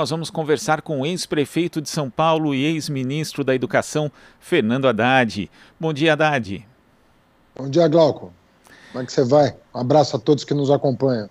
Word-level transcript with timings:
Nós 0.00 0.08
vamos 0.08 0.30
conversar 0.30 0.80
com 0.80 1.02
o 1.02 1.06
ex-prefeito 1.06 1.78
de 1.82 1.90
São 1.90 2.08
Paulo 2.08 2.54
e 2.54 2.64
ex-ministro 2.64 3.44
da 3.44 3.54
Educação, 3.54 4.10
Fernando 4.40 4.88
Haddad. 4.88 5.50
Bom 5.78 5.92
dia, 5.92 6.14
Haddad. 6.14 6.66
Bom 7.54 7.68
dia, 7.68 7.86
Glauco. 7.88 8.32
Como 8.90 9.02
é 9.02 9.06
que 9.06 9.12
você 9.12 9.22
vai? 9.22 9.54
Um 9.74 9.80
abraço 9.80 10.16
a 10.16 10.18
todos 10.18 10.44
que 10.44 10.54
nos 10.54 10.70
acompanham. 10.70 11.28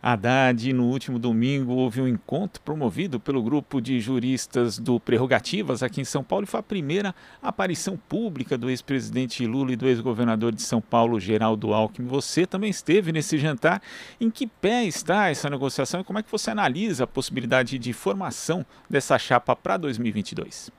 Haddad, 0.00 0.72
no 0.72 0.84
último 0.84 1.18
domingo, 1.18 1.72
houve 1.72 2.00
um 2.00 2.06
encontro 2.06 2.62
promovido 2.62 3.18
pelo 3.18 3.42
grupo 3.42 3.80
de 3.80 3.98
juristas 3.98 4.78
do 4.78 5.00
Prerrogativas 5.00 5.82
aqui 5.82 6.00
em 6.00 6.04
São 6.04 6.22
Paulo 6.22 6.44
e 6.44 6.46
foi 6.46 6.60
a 6.60 6.62
primeira 6.62 7.12
aparição 7.42 7.96
pública 8.08 8.56
do 8.56 8.70
ex-presidente 8.70 9.44
Lula 9.44 9.72
e 9.72 9.76
do 9.76 9.88
ex-governador 9.88 10.52
de 10.52 10.62
São 10.62 10.80
Paulo, 10.80 11.18
Geraldo 11.18 11.74
Alckmin. 11.74 12.06
Você 12.06 12.46
também 12.46 12.70
esteve 12.70 13.10
nesse 13.10 13.38
jantar. 13.38 13.82
Em 14.20 14.30
que 14.30 14.46
pé 14.46 14.84
está 14.84 15.30
essa 15.30 15.50
negociação 15.50 16.00
e 16.00 16.04
como 16.04 16.20
é 16.20 16.22
que 16.22 16.30
você 16.30 16.50
analisa 16.50 17.02
a 17.02 17.06
possibilidade 17.06 17.76
de 17.76 17.92
formação 17.92 18.64
dessa 18.88 19.18
chapa 19.18 19.56
para 19.56 19.76
2022? 19.76 20.70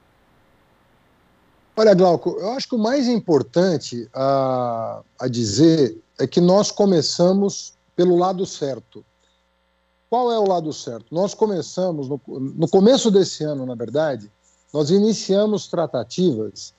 Olha, 1.75 1.93
Glauco, 1.93 2.37
eu 2.39 2.51
acho 2.51 2.69
que 2.69 2.75
o 2.75 2.79
mais 2.79 3.07
importante 3.07 4.09
a, 4.13 5.01
a 5.19 5.27
dizer 5.27 5.97
é 6.17 6.25
que 6.25 6.39
nós 6.39 6.71
começamos 6.71 7.73
pelo 7.95 8.17
lado 8.17 8.45
certo. 8.45 9.05
Qual 10.09 10.31
é 10.31 10.39
o 10.39 10.47
lado 10.47 10.73
certo? 10.73 11.05
Nós 11.11 11.33
começamos, 11.33 12.09
no, 12.09 12.19
no 12.27 12.67
começo 12.67 13.11
desse 13.11 13.43
ano, 13.43 13.65
na 13.65 13.75
verdade, 13.75 14.29
nós 14.73 14.89
iniciamos 14.89 15.67
tratativas, 15.67 16.73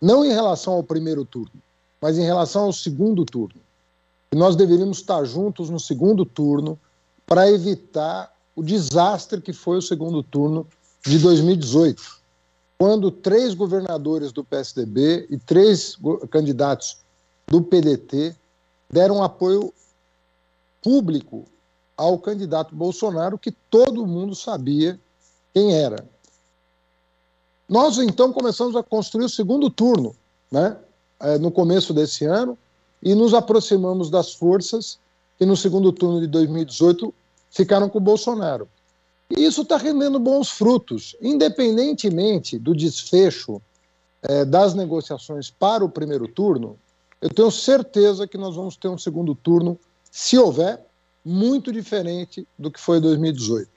não 0.00 0.24
em 0.24 0.32
relação 0.32 0.74
ao 0.74 0.82
primeiro 0.82 1.24
turno, 1.24 1.60
mas 2.00 2.16
em 2.16 2.22
relação 2.22 2.64
ao 2.64 2.72
segundo 2.72 3.24
turno. 3.24 3.60
E 4.30 4.36
nós 4.36 4.54
deveríamos 4.54 4.98
estar 4.98 5.24
juntos 5.24 5.68
no 5.68 5.80
segundo 5.80 6.24
turno 6.24 6.78
para 7.26 7.50
evitar 7.50 8.32
o 8.54 8.62
desastre 8.62 9.40
que 9.40 9.52
foi 9.52 9.78
o 9.78 9.82
segundo 9.82 10.22
turno 10.22 10.66
de 11.04 11.18
2018, 11.18 12.02
quando 12.78 13.10
três 13.10 13.54
governadores 13.54 14.32
do 14.32 14.44
PSDB 14.44 15.26
e 15.30 15.38
três 15.38 15.96
candidatos 16.30 16.98
do 17.46 17.62
PDT 17.62 18.34
deram 18.90 19.22
apoio 19.22 19.72
público 20.82 21.44
ao 21.96 22.18
candidato 22.18 22.74
Bolsonaro, 22.74 23.38
que 23.38 23.50
todo 23.50 24.06
mundo 24.06 24.34
sabia 24.34 25.00
quem 25.54 25.74
era. 25.74 26.04
Nós 27.68 27.98
então 27.98 28.32
começamos 28.32 28.76
a 28.76 28.82
construir 28.82 29.24
o 29.24 29.28
segundo 29.28 29.70
turno, 29.70 30.14
né, 30.50 30.76
é, 31.18 31.38
no 31.38 31.50
começo 31.50 31.92
desse 31.94 32.24
ano, 32.24 32.56
e 33.02 33.14
nos 33.14 33.34
aproximamos 33.34 34.10
das 34.10 34.34
forças 34.34 34.98
que 35.38 35.44
no 35.44 35.56
segundo 35.56 35.92
turno 35.92 36.20
de 36.20 36.26
2018 36.26 37.12
ficaram 37.50 37.88
com 37.88 37.98
o 37.98 38.00
Bolsonaro. 38.00 38.68
E 39.30 39.44
isso 39.44 39.62
está 39.62 39.76
rendendo 39.76 40.20
bons 40.20 40.50
frutos, 40.50 41.16
independentemente 41.20 42.58
do 42.58 42.74
desfecho 42.74 43.60
é, 44.22 44.44
das 44.44 44.74
negociações 44.74 45.50
para 45.50 45.84
o 45.84 45.88
primeiro 45.88 46.28
turno. 46.28 46.78
Eu 47.20 47.30
tenho 47.30 47.50
certeza 47.50 48.26
que 48.26 48.38
nós 48.38 48.54
vamos 48.54 48.76
ter 48.76 48.88
um 48.88 48.98
segundo 48.98 49.34
turno, 49.34 49.78
se 50.10 50.38
houver, 50.38 50.84
muito 51.26 51.72
diferente 51.72 52.46
do 52.56 52.70
que 52.70 52.78
foi 52.78 53.00
2018. 53.00 53.68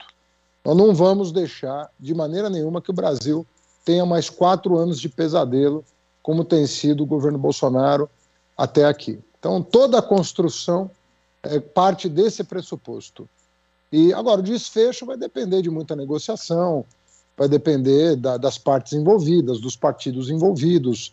Nós 0.64 0.76
não 0.76 0.94
vamos 0.94 1.32
deixar 1.32 1.90
de 1.98 2.14
maneira 2.14 2.48
nenhuma 2.48 2.80
que 2.80 2.90
o 2.90 2.94
Brasil 2.94 3.44
tenha 3.84 4.06
mais 4.06 4.30
quatro 4.30 4.78
anos 4.78 5.00
de 5.00 5.08
pesadelo, 5.08 5.84
como 6.22 6.44
tem 6.44 6.64
sido 6.64 7.02
o 7.02 7.06
governo 7.06 7.38
Bolsonaro 7.38 8.08
até 8.56 8.84
aqui. 8.84 9.18
Então, 9.36 9.60
toda 9.60 9.98
a 9.98 10.02
construção 10.02 10.88
é 11.42 11.58
parte 11.58 12.08
desse 12.08 12.44
pressuposto. 12.44 13.28
E 13.90 14.12
agora, 14.12 14.38
o 14.38 14.44
desfecho 14.44 15.04
vai 15.04 15.16
depender 15.16 15.60
de 15.60 15.70
muita 15.70 15.96
negociação, 15.96 16.84
vai 17.36 17.48
depender 17.48 18.14
da, 18.14 18.36
das 18.36 18.58
partes 18.58 18.92
envolvidas, 18.92 19.60
dos 19.60 19.74
partidos 19.74 20.30
envolvidos. 20.30 21.12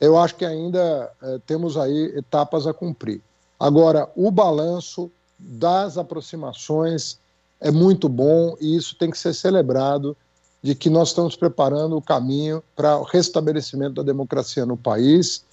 Eu 0.00 0.18
acho 0.18 0.34
que 0.34 0.46
ainda 0.46 1.12
é, 1.20 1.38
temos 1.46 1.76
aí 1.76 2.16
etapas 2.16 2.66
a 2.66 2.72
cumprir. 2.72 3.20
Agora, 3.60 4.10
o 4.16 4.30
balanço 4.30 5.10
das 5.38 5.98
aproximações 5.98 7.18
é 7.60 7.70
muito 7.70 8.08
bom 8.08 8.56
e 8.60 8.76
isso 8.76 8.96
tem 8.96 9.10
que 9.10 9.18
ser 9.18 9.34
celebrado 9.34 10.16
de 10.62 10.74
que 10.74 10.88
nós 10.88 11.08
estamos 11.08 11.36
preparando 11.36 11.96
o 11.96 12.02
caminho 12.02 12.62
para 12.74 12.98
o 12.98 13.02
restabelecimento 13.02 13.94
da 13.94 14.02
democracia 14.02 14.64
no 14.64 14.76
país, 14.76 15.44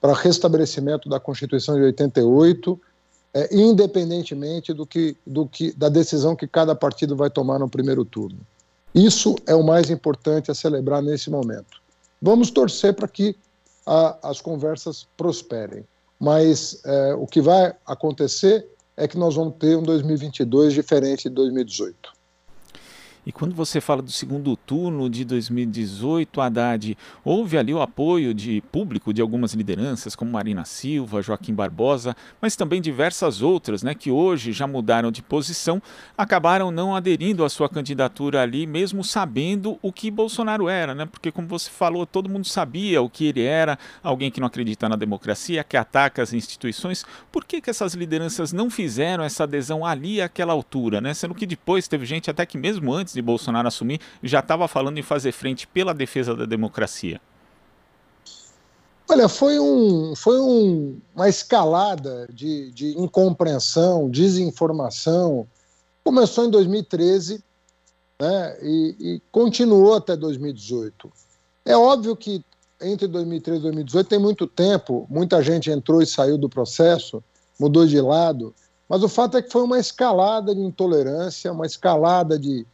para 0.00 0.10
o 0.10 0.14
restabelecimento 0.14 1.08
da 1.08 1.20
Constituição 1.20 1.76
de 1.76 1.82
88, 1.82 2.80
é, 3.32 3.54
independentemente 3.54 4.72
do 4.72 4.86
que, 4.86 5.16
do 5.26 5.46
que, 5.46 5.72
da 5.72 5.88
decisão 5.88 6.34
que 6.34 6.46
cada 6.46 6.74
partido 6.74 7.14
vai 7.14 7.30
tomar 7.30 7.58
no 7.58 7.68
primeiro 7.68 8.04
turno. 8.04 8.38
Isso 8.94 9.36
é 9.46 9.54
o 9.54 9.62
mais 9.62 9.90
importante 9.90 10.50
a 10.50 10.54
celebrar 10.54 11.02
nesse 11.02 11.30
momento. 11.30 11.80
Vamos 12.20 12.50
torcer 12.50 12.94
para 12.94 13.06
que 13.06 13.36
a, 13.86 14.30
as 14.30 14.40
conversas 14.40 15.06
prosperem, 15.16 15.84
mas 16.18 16.80
é, 16.84 17.14
o 17.14 17.26
que 17.26 17.40
vai 17.40 17.74
acontecer 17.86 18.66
é 18.96 19.06
que 19.06 19.18
nós 19.18 19.34
vamos 19.34 19.56
ter 19.58 19.76
um 19.76 19.82
2022 19.82 20.72
diferente 20.72 21.28
de 21.28 21.34
2018. 21.34 22.15
E 23.26 23.32
quando 23.32 23.56
você 23.56 23.80
fala 23.80 24.00
do 24.00 24.12
segundo 24.12 24.56
turno 24.56 25.10
de 25.10 25.24
2018, 25.24 26.40
Haddad, 26.40 26.96
houve 27.24 27.58
ali 27.58 27.74
o 27.74 27.82
apoio 27.82 28.32
de 28.32 28.62
público 28.70 29.12
de 29.12 29.20
algumas 29.20 29.52
lideranças, 29.52 30.14
como 30.14 30.30
Marina 30.30 30.64
Silva, 30.64 31.20
Joaquim 31.20 31.52
Barbosa, 31.52 32.16
mas 32.40 32.54
também 32.54 32.80
diversas 32.80 33.42
outras, 33.42 33.82
né, 33.82 33.96
que 33.96 34.12
hoje 34.12 34.52
já 34.52 34.64
mudaram 34.64 35.10
de 35.10 35.24
posição, 35.24 35.82
acabaram 36.16 36.70
não 36.70 36.94
aderindo 36.94 37.44
à 37.44 37.48
sua 37.48 37.68
candidatura 37.68 38.42
ali, 38.42 38.64
mesmo 38.64 39.02
sabendo 39.02 39.76
o 39.82 39.92
que 39.92 40.08
Bolsonaro 40.08 40.68
era, 40.68 40.94
né? 40.94 41.04
Porque 41.04 41.32
como 41.32 41.48
você 41.48 41.68
falou, 41.68 42.06
todo 42.06 42.30
mundo 42.30 42.46
sabia 42.46 43.02
o 43.02 43.10
que 43.10 43.26
ele 43.26 43.42
era, 43.42 43.76
alguém 44.04 44.30
que 44.30 44.38
não 44.38 44.46
acredita 44.46 44.88
na 44.88 44.94
democracia, 44.94 45.64
que 45.64 45.76
ataca 45.76 46.22
as 46.22 46.32
instituições. 46.32 47.04
Por 47.32 47.44
que 47.44 47.60
que 47.60 47.70
essas 47.70 47.92
lideranças 47.94 48.52
não 48.52 48.70
fizeram 48.70 49.24
essa 49.24 49.42
adesão 49.42 49.84
ali 49.84 50.22
àquela 50.22 50.52
altura, 50.52 51.00
né? 51.00 51.12
Sendo 51.12 51.34
que 51.34 51.44
depois 51.44 51.88
teve 51.88 52.06
gente 52.06 52.30
até 52.30 52.46
que 52.46 52.56
mesmo 52.56 52.92
antes 52.92 53.15
de 53.16 53.22
Bolsonaro 53.22 53.66
assumir, 53.66 54.00
já 54.22 54.38
estava 54.38 54.68
falando 54.68 54.98
em 54.98 55.02
fazer 55.02 55.32
frente 55.32 55.66
pela 55.66 55.92
defesa 55.92 56.34
da 56.34 56.46
democracia? 56.46 57.20
Olha, 59.08 59.28
foi, 59.28 59.58
um, 59.58 60.14
foi 60.16 60.38
um, 60.40 60.98
uma 61.14 61.28
escalada 61.28 62.28
de, 62.32 62.72
de 62.72 62.98
incompreensão, 62.98 64.10
desinformação. 64.10 65.46
Começou 66.02 66.44
em 66.44 66.50
2013 66.50 67.42
né, 68.20 68.58
e, 68.62 68.96
e 68.98 69.22
continuou 69.30 69.94
até 69.94 70.16
2018. 70.16 71.10
É 71.64 71.76
óbvio 71.76 72.16
que 72.16 72.44
entre 72.80 73.06
2013 73.06 73.60
e 73.60 73.62
2018 73.62 74.08
tem 74.08 74.18
muito 74.18 74.46
tempo, 74.46 75.06
muita 75.08 75.42
gente 75.42 75.70
entrou 75.70 76.02
e 76.02 76.06
saiu 76.06 76.36
do 76.36 76.48
processo, 76.48 77.22
mudou 77.58 77.86
de 77.86 78.00
lado, 78.00 78.54
mas 78.88 79.02
o 79.02 79.08
fato 79.08 79.36
é 79.36 79.42
que 79.42 79.50
foi 79.50 79.62
uma 79.62 79.78
escalada 79.78 80.54
de 80.54 80.60
intolerância, 80.60 81.52
uma 81.52 81.66
escalada 81.66 82.38
de, 82.38 82.66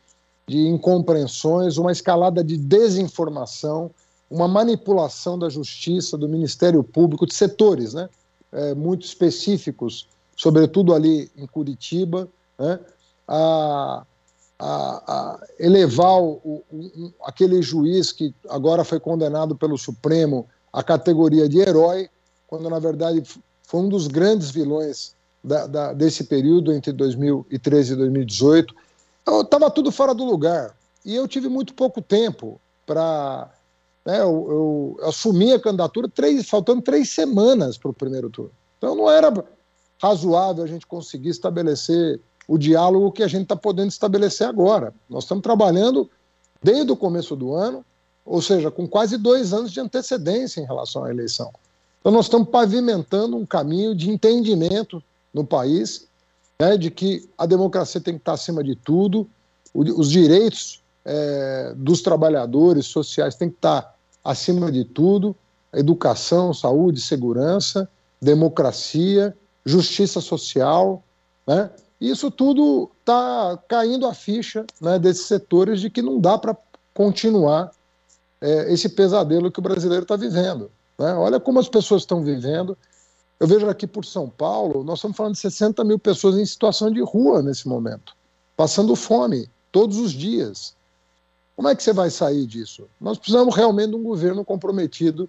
de 0.46 0.58
incompreensões, 0.66 1.76
uma 1.76 1.92
escalada 1.92 2.42
de 2.42 2.56
desinformação, 2.56 3.90
uma 4.30 4.48
manipulação 4.48 5.38
da 5.38 5.48
justiça, 5.48 6.16
do 6.16 6.28
Ministério 6.28 6.82
Público, 6.82 7.26
de 7.26 7.34
setores 7.34 7.94
né, 7.94 8.08
é, 8.50 8.74
muito 8.74 9.04
específicos, 9.04 10.08
sobretudo 10.36 10.94
ali 10.94 11.30
em 11.36 11.46
Curitiba, 11.46 12.28
né, 12.58 12.80
a, 13.28 14.04
a, 14.58 14.68
a 15.06 15.46
elevar 15.58 16.20
o, 16.20 16.40
o, 16.44 17.12
aquele 17.24 17.62
juiz 17.62 18.10
que 18.10 18.34
agora 18.48 18.84
foi 18.84 18.98
condenado 18.98 19.54
pelo 19.54 19.78
Supremo 19.78 20.46
à 20.72 20.82
categoria 20.82 21.48
de 21.48 21.58
herói, 21.58 22.08
quando 22.46 22.68
na 22.68 22.78
verdade 22.78 23.22
foi 23.62 23.80
um 23.80 23.88
dos 23.88 24.06
grandes 24.06 24.50
vilões 24.50 25.14
da, 25.44 25.66
da, 25.66 25.92
desse 25.92 26.24
período 26.24 26.72
entre 26.72 26.92
2013 26.92 27.92
e 27.92 27.96
2018 27.96 28.74
então, 28.74 28.90
estava 29.26 29.70
tudo 29.70 29.92
fora 29.92 30.14
do 30.14 30.24
lugar. 30.24 30.76
E 31.04 31.14
eu 31.14 31.26
tive 31.26 31.48
muito 31.48 31.74
pouco 31.74 32.00
tempo 32.00 32.60
para. 32.86 33.50
Né, 34.04 34.20
eu, 34.20 34.96
eu, 35.00 35.06
assumi 35.06 35.52
a 35.52 35.60
candidatura 35.60 36.08
três, 36.08 36.48
faltando 36.48 36.82
três 36.82 37.10
semanas 37.10 37.78
para 37.78 37.90
o 37.90 37.94
primeiro 37.94 38.28
turno. 38.30 38.52
Então 38.78 38.96
não 38.96 39.08
era 39.08 39.32
razoável 40.00 40.64
a 40.64 40.66
gente 40.66 40.86
conseguir 40.86 41.28
estabelecer 41.28 42.20
o 42.48 42.58
diálogo 42.58 43.12
que 43.12 43.22
a 43.22 43.28
gente 43.28 43.44
está 43.44 43.54
podendo 43.54 43.90
estabelecer 43.90 44.46
agora. 44.46 44.92
Nós 45.08 45.24
estamos 45.24 45.42
trabalhando 45.42 46.10
desde 46.60 46.90
o 46.90 46.96
começo 46.96 47.36
do 47.36 47.54
ano, 47.54 47.84
ou 48.24 48.42
seja, 48.42 48.70
com 48.70 48.86
quase 48.88 49.16
dois 49.16 49.52
anos 49.52 49.70
de 49.70 49.80
antecedência 49.80 50.60
em 50.60 50.66
relação 50.66 51.04
à 51.04 51.10
eleição. 51.10 51.52
Então 52.00 52.10
nós 52.10 52.26
estamos 52.26 52.48
pavimentando 52.48 53.36
um 53.36 53.46
caminho 53.46 53.94
de 53.94 54.10
entendimento 54.10 55.02
no 55.32 55.44
país 55.44 56.08
né, 56.62 56.76
de 56.76 56.92
que 56.92 57.28
a 57.36 57.44
democracia 57.44 58.00
tem 58.00 58.14
que 58.14 58.20
estar 58.20 58.34
acima 58.34 58.62
de 58.62 58.76
tudo, 58.76 59.28
os 59.74 60.08
direitos 60.08 60.80
é, 61.04 61.72
dos 61.76 62.02
trabalhadores 62.02 62.86
sociais 62.86 63.34
têm 63.34 63.48
que 63.50 63.56
estar 63.56 63.96
acima 64.22 64.70
de 64.70 64.84
tudo, 64.84 65.34
educação, 65.72 66.54
saúde, 66.54 67.00
segurança, 67.00 67.88
democracia, 68.20 69.36
justiça 69.66 70.20
social, 70.20 71.02
né? 71.44 71.68
isso 72.00 72.30
tudo 72.30 72.88
está 73.00 73.58
caindo 73.66 74.06
a 74.06 74.14
ficha 74.14 74.64
né, 74.80 75.00
desses 75.00 75.26
setores 75.26 75.80
de 75.80 75.90
que 75.90 76.00
não 76.00 76.20
dá 76.20 76.38
para 76.38 76.56
continuar 76.94 77.72
é, 78.40 78.72
esse 78.72 78.88
pesadelo 78.88 79.50
que 79.50 79.58
o 79.58 79.62
brasileiro 79.62 80.04
está 80.04 80.14
vivendo. 80.14 80.70
Né? 80.96 81.12
Olha 81.14 81.40
como 81.40 81.58
as 81.58 81.68
pessoas 81.68 82.02
estão 82.02 82.22
vivendo. 82.22 82.78
Eu 83.42 83.48
vejo 83.48 83.68
aqui 83.68 83.88
por 83.88 84.04
São 84.04 84.28
Paulo, 84.28 84.84
nós 84.84 85.00
estamos 85.00 85.16
falando 85.16 85.32
de 85.32 85.40
60 85.40 85.82
mil 85.82 85.98
pessoas 85.98 86.36
em 86.36 86.46
situação 86.46 86.92
de 86.92 87.02
rua 87.02 87.42
nesse 87.42 87.66
momento, 87.66 88.14
passando 88.56 88.94
fome 88.94 89.50
todos 89.72 89.98
os 89.98 90.12
dias. 90.12 90.76
Como 91.56 91.66
é 91.66 91.74
que 91.74 91.82
você 91.82 91.92
vai 91.92 92.08
sair 92.08 92.46
disso? 92.46 92.86
Nós 93.00 93.18
precisamos 93.18 93.56
realmente 93.56 93.90
de 93.90 93.96
um 93.96 94.02
governo 94.04 94.44
comprometido 94.44 95.28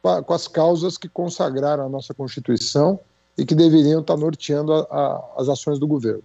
com 0.00 0.32
as 0.32 0.46
causas 0.46 0.96
que 0.96 1.08
consagraram 1.08 1.84
a 1.84 1.88
nossa 1.88 2.14
Constituição 2.14 3.00
e 3.36 3.44
que 3.44 3.56
deveriam 3.56 4.02
estar 4.02 4.16
norteando 4.16 4.72
a, 4.72 4.86
a, 4.88 5.24
as 5.38 5.48
ações 5.48 5.80
do 5.80 5.86
governo. 5.88 6.22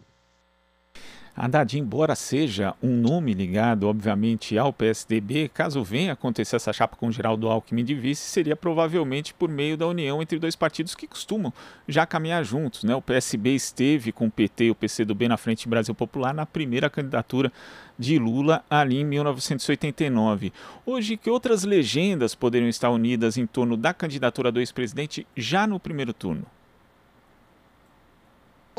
Haddad, 1.35 1.79
embora 1.79 2.13
seja 2.13 2.75
um 2.81 2.95
nome 2.95 3.33
ligado, 3.33 3.87
obviamente, 3.87 4.55
ao 4.55 4.71
PSDB, 4.71 5.49
caso 5.49 5.83
venha 5.83 6.13
acontecer 6.13 6.57
essa 6.57 6.71
chapa 6.71 6.95
com 6.95 7.11
Geraldo 7.11 7.49
Alckmin 7.49 7.83
de 7.83 7.95
vice, 7.95 8.21
seria 8.21 8.55
provavelmente 8.55 9.33
por 9.33 9.49
meio 9.49 9.75
da 9.75 9.87
união 9.87 10.21
entre 10.21 10.37
dois 10.37 10.55
partidos 10.55 10.93
que 10.93 11.07
costumam 11.07 11.51
já 11.87 12.05
caminhar 12.05 12.45
juntos. 12.45 12.83
Né? 12.83 12.95
O 12.95 13.01
PSB 13.01 13.55
esteve 13.55 14.11
com 14.11 14.27
o 14.27 14.31
PT 14.31 14.65
e 14.65 14.71
o 14.71 14.75
PCdoB 14.75 15.27
na 15.27 15.35
frente 15.35 15.67
Brasil 15.67 15.95
Popular 15.95 16.35
na 16.35 16.45
primeira 16.45 16.87
candidatura 16.87 17.51
de 17.97 18.19
Lula 18.19 18.63
ali 18.69 18.97
em 18.97 19.05
1989. 19.05 20.53
Hoje, 20.85 21.17
que 21.17 21.31
outras 21.31 21.63
legendas 21.63 22.35
poderiam 22.35 22.69
estar 22.69 22.91
unidas 22.91 23.37
em 23.37 23.47
torno 23.47 23.75
da 23.75 23.91
candidatura 23.91 24.51
do 24.51 24.59
ex-presidente 24.59 25.25
já 25.35 25.65
no 25.65 25.79
primeiro 25.79 26.13
turno? 26.13 26.45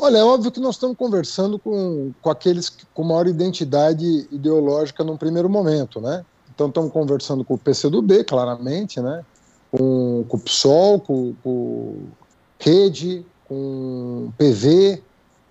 Olha, 0.05 0.19
é 0.19 0.23
óbvio 0.23 0.51
que 0.51 0.59
nós 0.59 0.75
estamos 0.75 0.95
conversando 0.95 1.57
com, 1.57 2.13
com 2.21 2.29
aqueles 2.29 2.69
com 2.93 3.03
maior 3.03 3.25
identidade 3.25 4.27
ideológica 4.31 5.03
num 5.03 5.17
primeiro 5.17 5.49
momento, 5.49 5.99
né? 5.99 6.23
Então 6.53 6.67
estamos 6.67 6.91
conversando 6.91 7.43
com 7.43 7.55
o 7.55 7.57
PCdoB, 7.57 8.23
claramente, 8.23 9.01
né? 9.01 9.25
Com, 9.71 10.23
com 10.29 10.37
o 10.37 10.39
PSOL, 10.39 10.99
com, 10.99 11.33
com 11.43 12.03
Rede, 12.59 13.25
com 13.47 14.31
PV, 14.37 15.01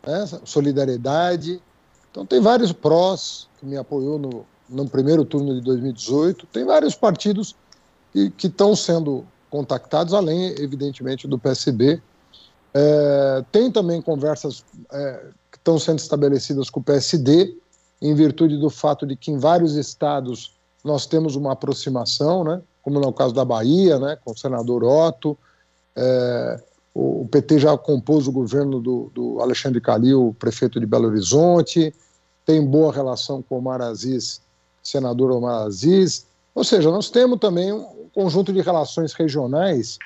né? 0.06 0.25
Solidariedade. 0.45 1.61
Então 2.12 2.25
tem 2.25 2.41
vários 2.41 2.71
prós 2.71 3.49
que 3.59 3.67
me 3.67 3.77
apoiou 3.77 4.21
no, 4.21 4.47
no 4.69 4.89
primeiro 4.89 5.25
turno 5.25 5.53
de 5.57 5.62
2018. 5.62 6.47
Tem 6.47 6.65
vários 6.65 6.95
partidos 6.95 7.57
que, 8.12 8.47
estão 8.47 8.77
sendo 8.77 9.27
contactados, 9.50 10.15
além, 10.15 10.55
evidentemente, 10.61 11.27
do 11.27 11.41
PSB, 11.41 12.00
é, 12.75 13.44
tem 13.53 13.71
também 13.71 14.03
conversas 14.03 14.65
é, 14.93 15.26
que 15.53 15.59
estão 15.59 15.79
sendo 15.79 16.00
estabelecidas 16.00 16.69
com 16.69 16.81
o 16.81 16.82
PSD, 16.82 17.56
em 18.03 18.15
virtude 18.15 18.59
do 18.59 18.69
fato 18.69 19.06
de 19.06 19.15
que 19.15 19.31
em 19.31 19.38
vários 19.38 19.76
estados 19.76 20.53
nós 20.85 21.06
temos 21.06 21.37
uma 21.37 21.53
aproximação, 21.53 22.43
né, 22.43 22.61
como 22.82 22.99
no 22.99 23.12
caso 23.12 23.32
da 23.32 23.44
Bahia, 23.44 23.99
né, 23.99 24.19
com 24.25 24.32
o 24.32 24.37
senador 24.37 24.82
Otto. 24.82 25.38
É, 25.97 26.61
o 26.93 27.26
PT 27.31 27.61
já 27.61 27.79
compôs 27.79 28.26
o 28.26 28.32
governo 28.32 28.81
do, 28.81 29.11
do 29.15 29.41
Alexandre 29.41 29.81
Calil, 29.81 30.37
prefeito 30.38 30.79
de 30.79 30.87
Belo 30.87 31.06
Horizonte, 31.06 31.94
tem 32.44 32.65
boa 32.65 32.93
relação 32.93 33.41
com 33.41 33.59
Omar 33.59 33.81
Aziz, 33.81 34.41
senador 34.82 35.31
Omar 35.31 35.62
Aziz. 35.62 36.26
Ou 36.55 36.62
seja, 36.62 36.91
nós 36.91 37.09
temos 37.09 37.38
também 37.38 37.73
um 37.73 38.09
conjunto 38.15 38.53
de 38.53 38.61
relações 38.61 39.12
regionais 39.12 39.99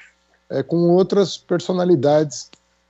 é, 0.48 0.62
com 0.62 0.90
outras 0.90 1.36
personalidades 1.36 2.48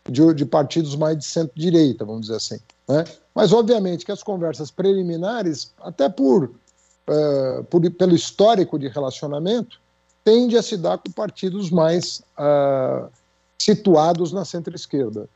de, 0.08 0.34
de 0.34 0.44
partidos 0.44 0.96
mais 0.96 1.18
de 1.18 1.24
centro-direita, 1.24 2.04
vamos 2.04 2.22
dizer 2.22 2.36
assim. 2.36 2.58
Né? 2.88 3.04
Mas, 3.34 3.52
obviamente, 3.52 4.04
que 4.04 4.12
as 4.12 4.22
conversas 4.22 4.70
preliminares, 4.70 5.72
até 5.80 6.08
por, 6.08 6.44
uh, 6.44 7.64
por, 7.64 7.88
pelo 7.92 8.14
histórico 8.14 8.78
de 8.78 8.88
relacionamento, 8.88 9.80
tende 10.24 10.56
a 10.56 10.62
se 10.62 10.76
dar 10.76 10.98
com 10.98 11.10
partidos 11.12 11.70
mais 11.70 12.22
uh, 12.38 13.08
situados 13.58 14.32
na 14.32 14.44
centro-esquerda. 14.44 15.28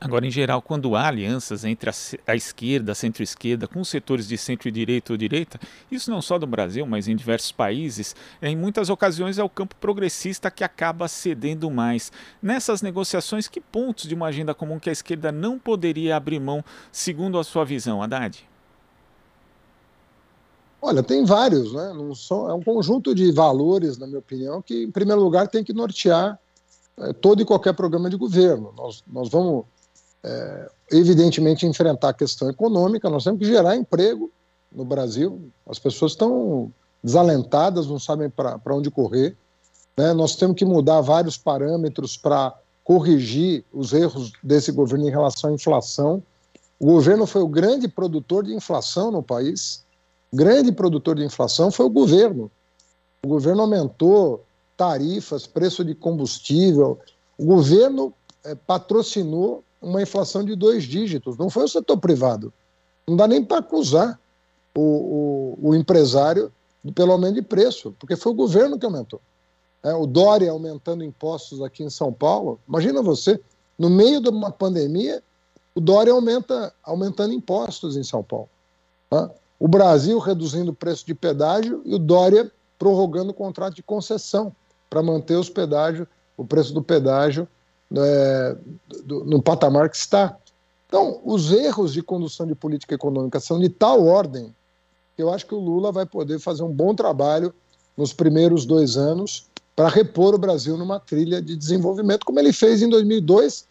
Agora, 0.00 0.26
em 0.26 0.30
geral, 0.30 0.60
quando 0.60 0.96
há 0.96 1.06
alianças 1.08 1.64
entre 1.64 1.88
a, 1.88 1.92
a 2.26 2.34
esquerda, 2.34 2.92
a 2.92 2.94
centro-esquerda, 2.94 3.68
com 3.68 3.82
setores 3.84 4.26
de 4.28 4.36
centro-direita 4.36 5.12
ou 5.12 5.16
direita, 5.16 5.58
isso 5.90 6.10
não 6.10 6.20
só 6.20 6.38
no 6.38 6.46
Brasil, 6.46 6.84
mas 6.84 7.08
em 7.08 7.16
diversos 7.16 7.52
países, 7.52 8.14
em 8.42 8.56
muitas 8.56 8.90
ocasiões 8.90 9.38
é 9.38 9.44
o 9.44 9.48
campo 9.48 9.74
progressista 9.76 10.50
que 10.50 10.64
acaba 10.64 11.08
cedendo 11.08 11.70
mais. 11.70 12.12
Nessas 12.42 12.82
negociações, 12.82 13.48
que 13.48 13.60
pontos 13.60 14.06
de 14.06 14.14
uma 14.14 14.26
agenda 14.26 14.54
comum 14.54 14.78
que 14.78 14.90
a 14.90 14.92
esquerda 14.92 15.30
não 15.30 15.58
poderia 15.58 16.16
abrir 16.16 16.40
mão, 16.40 16.62
segundo 16.90 17.38
a 17.38 17.44
sua 17.44 17.64
visão, 17.64 18.02
Haddad? 18.02 18.44
Olha, 20.82 21.02
tem 21.02 21.24
vários, 21.24 21.72
né? 21.72 21.92
São, 22.14 22.50
é 22.50 22.52
um 22.52 22.62
conjunto 22.62 23.14
de 23.14 23.32
valores, 23.32 23.96
na 23.96 24.06
minha 24.06 24.18
opinião, 24.18 24.60
que, 24.60 24.82
em 24.82 24.90
primeiro 24.90 25.22
lugar, 25.22 25.48
tem 25.48 25.64
que 25.64 25.72
nortear 25.72 26.38
é, 26.98 27.12
todo 27.14 27.40
e 27.40 27.44
qualquer 27.44 27.72
programa 27.72 28.10
de 28.10 28.16
governo. 28.16 28.70
Nós, 28.76 29.02
nós 29.10 29.30
vamos 29.30 29.64
é, 30.24 30.70
evidentemente, 30.90 31.66
enfrentar 31.66 32.08
a 32.08 32.14
questão 32.14 32.48
econômica, 32.48 33.10
nós 33.10 33.24
temos 33.24 33.38
que 33.38 33.46
gerar 33.46 33.76
emprego 33.76 34.30
no 34.72 34.84
Brasil. 34.84 35.50
As 35.68 35.78
pessoas 35.78 36.12
estão 36.12 36.72
desalentadas, 37.02 37.86
não 37.86 37.98
sabem 37.98 38.30
para 38.30 38.58
onde 38.70 38.90
correr. 38.90 39.36
Né? 39.96 40.14
Nós 40.14 40.34
temos 40.34 40.56
que 40.56 40.64
mudar 40.64 41.02
vários 41.02 41.36
parâmetros 41.36 42.16
para 42.16 42.54
corrigir 42.82 43.64
os 43.72 43.92
erros 43.92 44.32
desse 44.42 44.72
governo 44.72 45.06
em 45.06 45.10
relação 45.10 45.50
à 45.50 45.52
inflação. 45.52 46.22
O 46.80 46.86
governo 46.86 47.26
foi 47.26 47.42
o 47.42 47.48
grande 47.48 47.86
produtor 47.86 48.44
de 48.44 48.54
inflação 48.54 49.10
no 49.10 49.22
país. 49.22 49.84
O 50.32 50.36
grande 50.36 50.72
produtor 50.72 51.16
de 51.16 51.24
inflação 51.24 51.70
foi 51.70 51.86
o 51.86 51.90
governo. 51.90 52.50
O 53.22 53.28
governo 53.28 53.62
aumentou 53.62 54.44
tarifas, 54.76 55.46
preço 55.46 55.84
de 55.84 55.94
combustível. 55.94 56.98
O 57.38 57.44
governo 57.44 58.12
é, 58.44 58.54
patrocinou 58.54 59.62
uma 59.84 60.02
inflação 60.02 60.44
de 60.44 60.56
dois 60.56 60.84
dígitos, 60.84 61.36
não 61.36 61.50
foi 61.50 61.64
o 61.64 61.68
setor 61.68 61.98
privado. 61.98 62.52
Não 63.06 63.16
dá 63.16 63.28
nem 63.28 63.44
para 63.44 63.58
acusar 63.58 64.18
o, 64.74 64.80
o, 65.60 65.68
o, 65.68 65.74
empresário 65.74 66.50
pelo 66.94 67.12
aumento 67.12 67.34
de 67.34 67.42
preço, 67.42 67.94
porque 67.98 68.16
foi 68.16 68.32
o 68.32 68.34
governo 68.34 68.78
que 68.78 68.86
aumentou. 68.86 69.20
É, 69.82 69.92
o 69.94 70.06
Dória 70.06 70.50
aumentando 70.50 71.04
impostos 71.04 71.62
aqui 71.62 71.84
em 71.84 71.90
São 71.90 72.12
Paulo. 72.12 72.58
Imagina 72.66 73.02
você, 73.02 73.38
no 73.78 73.90
meio 73.90 74.20
de 74.20 74.30
uma 74.30 74.50
pandemia, 74.50 75.22
o 75.74 75.80
Dória 75.80 76.12
aumenta, 76.12 76.72
aumentando 76.82 77.34
impostos 77.34 77.96
em 77.96 78.02
São 78.02 78.22
Paulo. 78.22 78.48
Tá? 79.10 79.30
O 79.60 79.68
Brasil 79.68 80.18
reduzindo 80.18 80.70
o 80.70 80.74
preço 80.74 81.06
de 81.06 81.14
pedágio 81.14 81.82
e 81.84 81.94
o 81.94 81.98
Dória 81.98 82.50
prorrogando 82.78 83.30
o 83.30 83.34
contrato 83.34 83.74
de 83.74 83.82
concessão 83.82 84.54
para 84.88 85.02
manter 85.02 85.36
os 85.36 85.50
pedágios, 85.50 86.08
o 86.36 86.44
preço 86.44 86.72
do 86.72 86.82
pedágio 86.82 87.46
é, 87.96 88.56
do, 89.04 89.24
no 89.24 89.42
patamar 89.42 89.90
que 89.90 89.96
está. 89.96 90.36
Então, 90.86 91.20
os 91.24 91.52
erros 91.52 91.92
de 91.92 92.02
condução 92.02 92.46
de 92.46 92.54
política 92.54 92.94
econômica 92.94 93.40
são 93.40 93.58
de 93.58 93.68
tal 93.68 94.06
ordem 94.06 94.54
que 95.16 95.22
eu 95.22 95.32
acho 95.32 95.46
que 95.46 95.54
o 95.54 95.60
Lula 95.60 95.92
vai 95.92 96.06
poder 96.06 96.38
fazer 96.38 96.62
um 96.62 96.72
bom 96.72 96.94
trabalho 96.94 97.54
nos 97.96 98.12
primeiros 98.12 98.66
dois 98.66 98.96
anos 98.96 99.46
para 99.76 99.88
repor 99.88 100.34
o 100.34 100.38
Brasil 100.38 100.76
numa 100.76 101.00
trilha 101.00 101.40
de 101.40 101.56
desenvolvimento, 101.56 102.24
como 102.24 102.38
ele 102.38 102.52
fez 102.52 102.82
em 102.82 102.88
2002. 102.88 103.66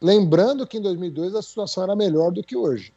Lembrando 0.00 0.66
que 0.66 0.78
em 0.78 0.80
2002 0.80 1.34
a 1.34 1.42
situação 1.42 1.84
era 1.84 1.96
melhor 1.96 2.32
do 2.32 2.42
que 2.42 2.56
hoje, 2.56 2.92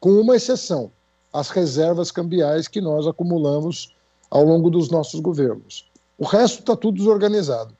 com 0.00 0.10
uma 0.10 0.36
exceção: 0.36 0.90
as 1.32 1.48
reservas 1.50 2.10
cambiais 2.10 2.68
que 2.68 2.80
nós 2.80 3.06
acumulamos 3.06 3.94
ao 4.30 4.44
longo 4.44 4.70
dos 4.70 4.90
nossos 4.90 5.20
governos. 5.20 5.88
O 6.18 6.24
resto 6.24 6.60
está 6.60 6.76
tudo 6.76 6.98
desorganizado. 6.98 7.74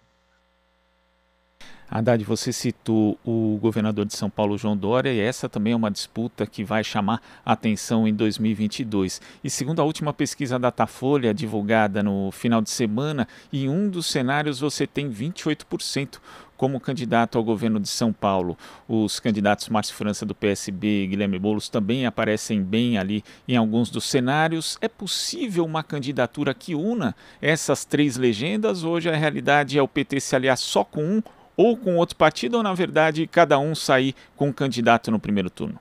Haddad, 1.95 2.25
você 2.25 2.53
citou 2.53 3.17
o 3.25 3.57
governador 3.63 4.05
de 4.05 4.17
São 4.17 4.29
Paulo, 4.29 4.59
João 4.59 4.77
Dória, 4.77 5.13
e 5.13 5.21
essa 5.21 5.49
também 5.49 5.75
é 5.75 5.77
uma 5.77 5.93
disputa 5.93 6.45
que 6.45 6.65
vai 6.65 6.83
chamar 6.83 7.23
atenção 7.47 8.09
em 8.09 8.13
2022. 8.13 9.23
E 9.45 9.49
segundo 9.49 9.81
a 9.81 9.85
última 9.85 10.13
pesquisa 10.13 10.59
Datafolha, 10.59 11.33
divulgada 11.33 12.03
no 12.03 12.33
final 12.33 12.61
de 12.61 12.69
semana, 12.69 13.29
em 13.53 13.69
um 13.69 13.89
dos 13.89 14.07
cenários 14.07 14.59
você 14.59 14.89
tem 14.89 15.09
28% 15.09 16.19
como 16.57 16.81
candidato 16.81 17.39
ao 17.39 17.45
governo 17.45 17.79
de 17.79 17.89
São 17.89 18.13
Paulo. 18.13 18.59
Os 18.89 19.21
candidatos 19.21 19.69
Márcio 19.69 19.95
França 19.95 20.27
do 20.27 20.35
PSB 20.35 21.05
e 21.05 21.07
Guilherme 21.07 21.39
Boulos 21.39 21.69
também 21.69 22.07
aparecem 22.07 22.61
bem 22.61 22.99
ali 22.99 23.23
em 23.47 23.57
alguns 23.57 23.89
dos 23.89 24.03
cenários. 24.03 24.77
É 24.81 24.89
possível 24.89 25.65
uma 25.65 25.85
candidatura 25.85 26.55
que 26.55 26.75
una 26.75 27.15
essas 27.41 27.85
três 27.85 28.17
legendas? 28.17 28.83
Hoje 28.83 29.09
a 29.09 29.15
realidade 29.15 29.79
é 29.79 29.83
o 29.83 29.87
PT 29.87 30.19
se 30.19 30.35
aliar 30.35 30.59
só 30.59 30.83
com 30.83 31.05
um 31.05 31.23
ou 31.57 31.77
com 31.77 31.97
outro 31.97 32.17
partido, 32.17 32.57
ou 32.57 32.63
na 32.63 32.75
verdade 32.75 33.27
cada 33.27 33.59
um 33.59 33.75
sair 33.75 34.15
com 34.37 34.49
um 34.49 34.53
candidato 34.53 35.11
no 35.11 35.19
primeiro 35.19 35.51
turno? 35.51 35.79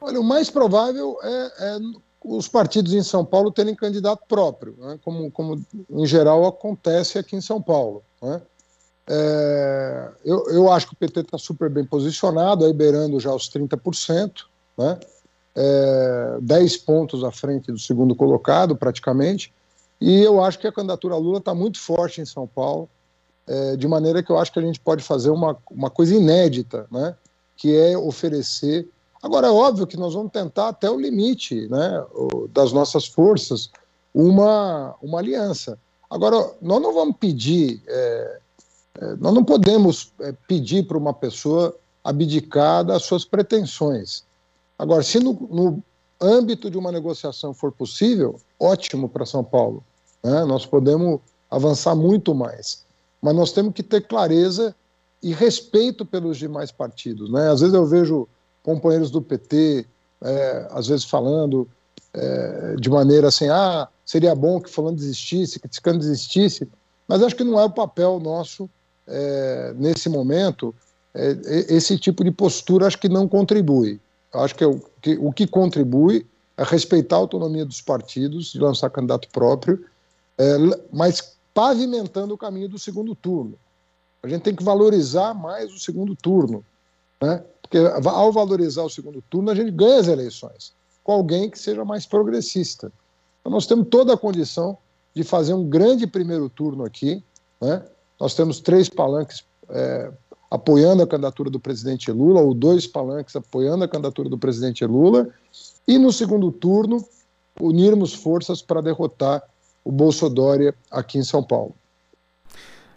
Olha, 0.00 0.20
o 0.20 0.24
mais 0.24 0.50
provável 0.50 1.18
é, 1.22 1.52
é 1.58 1.78
os 2.24 2.48
partidos 2.48 2.92
em 2.92 3.02
São 3.02 3.24
Paulo 3.24 3.52
terem 3.52 3.74
candidato 3.74 4.22
próprio, 4.28 4.74
né? 4.78 4.98
como, 5.04 5.30
como 5.30 5.62
em 5.90 6.06
geral 6.06 6.44
acontece 6.44 7.18
aqui 7.18 7.36
em 7.36 7.40
São 7.40 7.62
Paulo. 7.62 8.02
Né? 8.20 8.42
É, 9.08 10.10
eu, 10.24 10.48
eu 10.50 10.70
acho 10.70 10.88
que 10.88 10.94
o 10.94 10.96
PT 10.96 11.20
está 11.20 11.38
super 11.38 11.70
bem 11.70 11.84
posicionado, 11.84 12.64
aí 12.64 12.72
beirando 12.72 13.20
já 13.20 13.32
os 13.32 13.48
30%, 13.48 14.44
né? 14.76 14.98
É, 15.58 16.38
10 16.42 16.76
pontos 16.78 17.24
à 17.24 17.30
frente 17.30 17.72
do 17.72 17.78
segundo 17.78 18.14
colocado, 18.14 18.76
praticamente. 18.76 19.54
E 19.98 20.20
eu 20.22 20.44
acho 20.44 20.58
que 20.58 20.66
a 20.66 20.72
candidatura 20.72 21.16
Lula 21.16 21.38
está 21.38 21.54
muito 21.54 21.80
forte 21.80 22.20
em 22.20 22.26
São 22.26 22.46
Paulo, 22.46 22.90
é, 23.46 23.76
de 23.76 23.86
maneira 23.86 24.22
que 24.22 24.30
eu 24.30 24.38
acho 24.38 24.52
que 24.52 24.58
a 24.58 24.62
gente 24.62 24.80
pode 24.80 25.02
fazer 25.02 25.30
uma, 25.30 25.56
uma 25.70 25.90
coisa 25.90 26.14
inédita, 26.14 26.86
né? 26.90 27.14
que 27.56 27.74
é 27.74 27.96
oferecer. 27.96 28.88
Agora, 29.22 29.46
é 29.46 29.50
óbvio 29.50 29.86
que 29.86 29.96
nós 29.96 30.14
vamos 30.14 30.32
tentar 30.32 30.68
até 30.68 30.90
o 30.90 31.00
limite 31.00 31.66
né, 31.68 32.04
das 32.52 32.72
nossas 32.72 33.06
forças 33.06 33.70
uma, 34.12 34.94
uma 35.02 35.18
aliança. 35.18 35.78
Agora, 36.08 36.52
nós 36.62 36.80
não 36.80 36.94
vamos 36.94 37.16
pedir, 37.18 37.82
é, 37.86 38.38
é, 39.00 39.16
nós 39.16 39.34
não 39.34 39.44
podemos 39.44 40.12
é, 40.20 40.32
pedir 40.46 40.86
para 40.86 40.98
uma 40.98 41.12
pessoa 41.12 41.76
abdicar 42.04 42.84
das 42.84 43.02
suas 43.02 43.24
pretensões. 43.24 44.24
Agora, 44.78 45.02
se 45.02 45.18
no, 45.18 45.32
no 45.50 45.82
âmbito 46.20 46.70
de 46.70 46.78
uma 46.78 46.92
negociação 46.92 47.52
for 47.52 47.72
possível, 47.72 48.40
ótimo 48.58 49.08
para 49.08 49.26
São 49.26 49.42
Paulo. 49.42 49.82
Né? 50.22 50.44
Nós 50.44 50.64
podemos 50.64 51.20
avançar 51.50 51.94
muito 51.94 52.34
mais. 52.34 52.85
Mas 53.26 53.34
nós 53.34 53.50
temos 53.50 53.74
que 53.74 53.82
ter 53.82 54.02
clareza 54.02 54.72
e 55.20 55.32
respeito 55.32 56.06
pelos 56.06 56.38
demais 56.38 56.70
partidos. 56.70 57.28
Né? 57.28 57.50
Às 57.50 57.60
vezes 57.60 57.74
eu 57.74 57.84
vejo 57.84 58.28
companheiros 58.62 59.10
do 59.10 59.20
PT, 59.20 59.84
é, 60.22 60.68
às 60.70 60.86
vezes 60.86 61.04
falando 61.04 61.68
é, 62.14 62.76
de 62.78 62.88
maneira 62.88 63.26
assim, 63.26 63.48
ah, 63.48 63.88
seria 64.04 64.32
bom 64.32 64.60
que 64.60 64.70
falando 64.70 64.94
desistisse, 64.94 65.58
que 65.58 65.66
Ticano 65.66 65.98
desistisse, 65.98 66.68
mas 67.08 67.20
acho 67.20 67.34
que 67.34 67.42
não 67.42 67.58
é 67.58 67.64
o 67.64 67.70
papel 67.70 68.20
nosso 68.20 68.70
é, 69.08 69.74
nesse 69.76 70.08
momento. 70.08 70.72
É, 71.12 71.36
esse 71.68 71.98
tipo 71.98 72.22
de 72.22 72.30
postura 72.30 72.86
acho 72.86 72.98
que 72.98 73.08
não 73.08 73.26
contribui. 73.26 74.00
Acho 74.32 74.54
que, 74.54 74.62
é 74.62 74.68
o, 74.68 74.80
que 75.02 75.18
o 75.20 75.32
que 75.32 75.48
contribui 75.48 76.24
é 76.56 76.62
respeitar 76.62 77.16
a 77.16 77.18
autonomia 77.18 77.66
dos 77.66 77.80
partidos 77.80 78.52
de 78.52 78.60
lançar 78.60 78.88
candidato 78.88 79.28
próprio, 79.32 79.84
é, 80.38 80.56
mas 80.92 81.35
pavimentando 81.56 82.34
o 82.34 82.36
caminho 82.36 82.68
do 82.68 82.78
segundo 82.78 83.14
turno. 83.14 83.54
A 84.22 84.28
gente 84.28 84.42
tem 84.42 84.54
que 84.54 84.62
valorizar 84.62 85.32
mais 85.32 85.72
o 85.72 85.78
segundo 85.78 86.14
turno, 86.14 86.62
né? 87.18 87.42
Porque 87.62 87.78
ao 87.78 88.30
valorizar 88.30 88.82
o 88.82 88.90
segundo 88.90 89.22
turno, 89.22 89.50
a 89.50 89.54
gente 89.54 89.70
ganha 89.70 89.98
as 89.98 90.06
eleições 90.06 90.74
com 91.02 91.12
alguém 91.12 91.48
que 91.48 91.58
seja 91.58 91.82
mais 91.82 92.04
progressista. 92.04 92.92
Então, 93.40 93.50
nós 93.50 93.66
temos 93.66 93.88
toda 93.88 94.12
a 94.12 94.18
condição 94.18 94.76
de 95.14 95.24
fazer 95.24 95.54
um 95.54 95.64
grande 95.64 96.06
primeiro 96.06 96.50
turno 96.50 96.84
aqui. 96.84 97.24
Né? 97.58 97.82
Nós 98.20 98.34
temos 98.34 98.60
três 98.60 98.90
palanques 98.90 99.42
é, 99.70 100.12
apoiando 100.50 101.02
a 101.02 101.06
candidatura 101.06 101.48
do 101.48 101.58
presidente 101.58 102.12
Lula, 102.12 102.42
ou 102.42 102.52
dois 102.52 102.86
palanques 102.86 103.34
apoiando 103.34 103.82
a 103.82 103.88
candidatura 103.88 104.28
do 104.28 104.36
presidente 104.36 104.84
Lula, 104.84 105.30
e 105.88 105.98
no 105.98 106.12
segundo 106.12 106.52
turno, 106.52 107.02
unirmos 107.58 108.12
forças 108.12 108.60
para 108.60 108.82
derrotar 108.82 109.42
o 109.86 109.92
Bolsonaro 109.92 110.74
aqui 110.90 111.16
em 111.16 111.22
São 111.22 111.44
Paulo. 111.44 111.72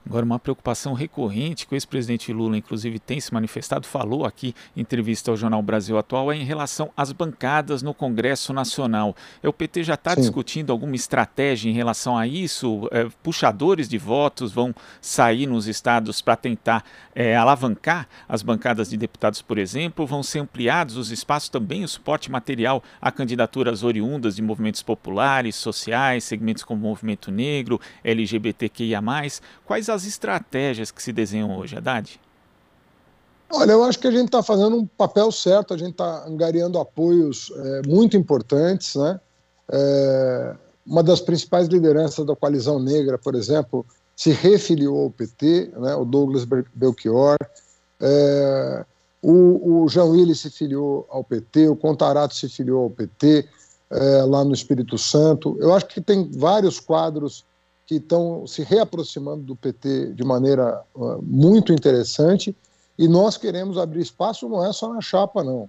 Agora, 0.06 0.26
uma 0.26 0.40
preocupação 0.40 0.94
recorrente 0.94 1.68
que 1.68 1.74
o 1.74 1.76
ex-presidente 1.76 2.34
Lula, 2.34 2.58
inclusive, 2.58 3.00
tem 3.00 3.20
se 3.20 3.34
manifestado, 3.34 3.86
falou 3.86 4.26
aqui 4.26 4.56
em 4.76 4.82
entrevista 4.82 5.32
ao 5.32 5.38
Jornal 5.38 5.62
Brasil 5.62 5.98
Atual, 5.98 6.32
é 6.32 6.36
em 6.36 6.44
relação 6.44 6.90
às 6.96 7.12
bancadas 7.12 7.82
no 7.82 7.94
Congresso 7.94 8.54
Nacional. 8.54 9.16
É, 9.44 9.48
o 9.48 9.54
PT 9.54 9.84
já 9.84 9.94
está 9.94 10.16
discutindo 10.16 10.72
alguma 10.72 10.96
estratégia 10.96 11.70
em 11.70 11.74
relação 11.74 12.18
a 12.18 12.26
isso? 12.26 12.88
É, 12.92 13.08
puxadores 13.22 13.88
de 13.88 13.98
votos 13.98 14.52
vão 14.52 14.74
sair 15.02 15.46
nos 15.46 15.68
estados 15.68 16.22
para 16.22 16.36
tentar 16.36 16.84
é, 17.14 17.36
alavancar 17.36 18.08
as 18.28 18.42
bancadas 18.42 18.90
de 18.90 18.98
deputados, 18.98 19.42
por 19.42 19.58
exemplo? 19.58 20.06
Vão 20.06 20.24
ser 20.24 20.40
ampliados 20.40 20.98
os 20.98 21.12
espaços 21.12 21.50
também, 21.50 21.84
o 21.84 21.88
suporte 21.88 22.32
material 22.32 22.84
a 23.02 23.12
candidaturas 23.12 23.84
oriundas 23.84 24.36
de 24.36 24.42
movimentos 24.42 24.82
populares, 24.82 25.56
sociais, 25.56 26.24
segmentos 26.24 26.64
como 26.64 26.86
o 26.86 26.90
movimento 26.90 27.32
negro, 27.32 27.80
LGBTQIA+. 28.04 29.02
Quais 29.66 29.89
as 29.90 30.06
estratégias 30.06 30.92
que 30.92 31.02
se 31.02 31.12
desenham 31.12 31.58
hoje, 31.58 31.76
Haddad? 31.76 32.20
Olha, 33.52 33.72
eu 33.72 33.84
acho 33.84 33.98
que 33.98 34.08
a 34.08 34.12
gente 34.12 34.28
está 34.28 34.44
fazendo 34.44 34.76
um 34.78 34.86
papel 34.86 35.32
certo, 35.32 35.74
a 35.74 35.78
gente 35.78 35.92
está 35.92 36.26
angariando 36.28 36.78
apoios 36.78 37.52
é, 37.56 37.88
muito 37.88 38.16
importantes, 38.16 38.96
né? 38.96 39.20
É, 39.72 40.56
uma 40.86 41.04
das 41.04 41.20
principais 41.20 41.68
lideranças 41.68 42.26
da 42.26 42.36
coalizão 42.36 42.80
negra, 42.80 43.18
por 43.18 43.36
exemplo, 43.36 43.86
se 44.16 44.32
refiliou 44.32 45.04
ao 45.04 45.12
PT, 45.12 45.72
né, 45.78 45.96
o 45.96 46.04
Douglas 46.04 46.46
Belchior, 46.74 47.38
é, 48.02 48.86
o, 49.22 49.84
o 49.84 49.88
João 49.88 50.12
Willis 50.12 50.40
se 50.40 50.50
filiou 50.50 51.06
ao 51.10 51.24
PT, 51.24 51.70
o 51.70 51.76
Contarato 51.76 52.36
se 52.36 52.50
filiou 52.50 52.84
ao 52.84 52.90
PT, 52.90 53.48
é, 53.92 54.24
lá 54.24 54.44
no 54.44 54.54
Espírito 54.54 54.98
Santo. 54.98 55.58
Eu 55.60 55.74
acho 55.74 55.88
que 55.88 56.02
tem 56.02 56.30
vários 56.32 56.80
quadros 56.80 57.46
que 57.90 57.96
estão 57.96 58.46
se 58.46 58.62
reaproximando 58.62 59.42
do 59.42 59.56
PT 59.56 60.14
de 60.14 60.24
maneira 60.24 60.84
uh, 60.94 61.20
muito 61.24 61.74
interessante 61.74 62.56
e 62.96 63.08
nós 63.08 63.36
queremos 63.36 63.80
abrir 63.80 64.00
espaço 64.00 64.48
não 64.48 64.64
é 64.64 64.72
só 64.72 64.94
na 64.94 65.02
chapa 65.02 65.44
não. 65.44 65.68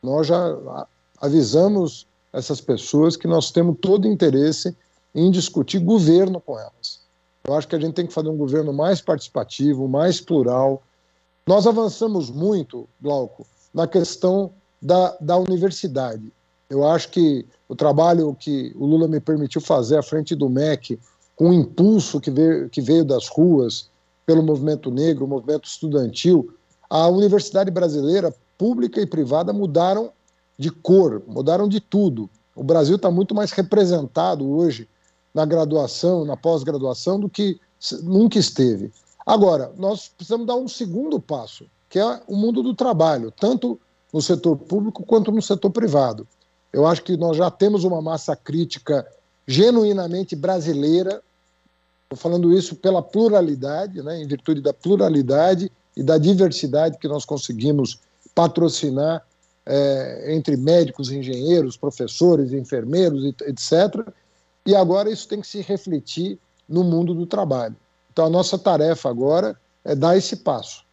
Nós 0.00 0.28
já 0.28 0.86
avisamos 1.20 2.06
essas 2.32 2.60
pessoas 2.60 3.16
que 3.16 3.26
nós 3.26 3.50
temos 3.50 3.78
todo 3.80 4.06
interesse 4.06 4.76
em 5.12 5.28
discutir 5.28 5.80
governo 5.80 6.40
com 6.40 6.56
elas. 6.56 7.00
Eu 7.42 7.54
acho 7.54 7.66
que 7.66 7.74
a 7.74 7.80
gente 7.80 7.94
tem 7.94 8.06
que 8.06 8.14
fazer 8.14 8.28
um 8.28 8.36
governo 8.36 8.72
mais 8.72 9.00
participativo, 9.00 9.88
mais 9.88 10.20
plural. 10.20 10.84
Nós 11.48 11.66
avançamos 11.66 12.30
muito, 12.30 12.88
Glauco, 13.02 13.44
na 13.74 13.88
questão 13.88 14.52
da, 14.80 15.16
da 15.20 15.36
universidade. 15.36 16.32
Eu 16.70 16.86
acho 16.86 17.08
que 17.08 17.44
o 17.68 17.74
trabalho 17.74 18.36
que 18.38 18.72
o 18.76 18.86
Lula 18.86 19.08
me 19.08 19.18
permitiu 19.18 19.60
fazer 19.60 19.98
à 19.98 20.02
frente 20.02 20.32
do 20.36 20.48
MEC 20.48 20.96
com 21.36 21.50
o 21.50 21.54
impulso 21.54 22.18
que 22.18 22.30
veio, 22.30 22.68
que 22.70 22.80
veio 22.80 23.04
das 23.04 23.28
ruas 23.28 23.90
pelo 24.24 24.42
movimento 24.42 24.90
negro, 24.90 25.26
o 25.26 25.28
movimento 25.28 25.66
estudantil, 25.66 26.52
a 26.88 27.06
universidade 27.06 27.70
brasileira, 27.70 28.34
pública 28.58 29.00
e 29.00 29.06
privada, 29.06 29.52
mudaram 29.52 30.10
de 30.58 30.70
cor, 30.70 31.22
mudaram 31.28 31.68
de 31.68 31.78
tudo. 31.78 32.28
O 32.54 32.64
Brasil 32.64 32.96
está 32.96 33.10
muito 33.10 33.34
mais 33.34 33.52
representado 33.52 34.48
hoje 34.48 34.88
na 35.34 35.44
graduação, 35.44 36.24
na 36.24 36.36
pós-graduação, 36.36 37.20
do 37.20 37.28
que 37.28 37.60
nunca 38.02 38.38
esteve. 38.38 38.90
Agora, 39.26 39.70
nós 39.76 40.08
precisamos 40.08 40.46
dar 40.46 40.56
um 40.56 40.66
segundo 40.66 41.20
passo, 41.20 41.66
que 41.90 41.98
é 41.98 42.22
o 42.26 42.34
mundo 42.34 42.62
do 42.62 42.74
trabalho, 42.74 43.30
tanto 43.30 43.78
no 44.12 44.22
setor 44.22 44.56
público 44.56 45.04
quanto 45.04 45.30
no 45.30 45.42
setor 45.42 45.70
privado. 45.70 46.26
Eu 46.72 46.86
acho 46.86 47.02
que 47.02 47.16
nós 47.16 47.36
já 47.36 47.50
temos 47.50 47.84
uma 47.84 48.00
massa 48.00 48.34
crítica 48.34 49.06
genuinamente 49.46 50.34
brasileira 50.34 51.22
Estou 52.06 52.30
falando 52.30 52.56
isso 52.56 52.76
pela 52.76 53.02
pluralidade, 53.02 54.00
né, 54.00 54.22
em 54.22 54.26
virtude 54.26 54.60
da 54.60 54.72
pluralidade 54.72 55.70
e 55.96 56.04
da 56.04 56.16
diversidade 56.18 56.98
que 56.98 57.08
nós 57.08 57.24
conseguimos 57.24 57.98
patrocinar 58.32 59.26
é, 59.64 60.32
entre 60.32 60.56
médicos, 60.56 61.10
engenheiros, 61.10 61.76
professores, 61.76 62.52
enfermeiros, 62.52 63.24
etc. 63.42 64.06
E 64.64 64.76
agora 64.76 65.10
isso 65.10 65.26
tem 65.26 65.40
que 65.40 65.48
se 65.48 65.60
refletir 65.60 66.38
no 66.68 66.84
mundo 66.84 67.12
do 67.12 67.26
trabalho. 67.26 67.74
Então 68.12 68.26
a 68.26 68.30
nossa 68.30 68.56
tarefa 68.56 69.10
agora 69.10 69.58
é 69.84 69.96
dar 69.96 70.16
esse 70.16 70.36
passo, 70.36 70.84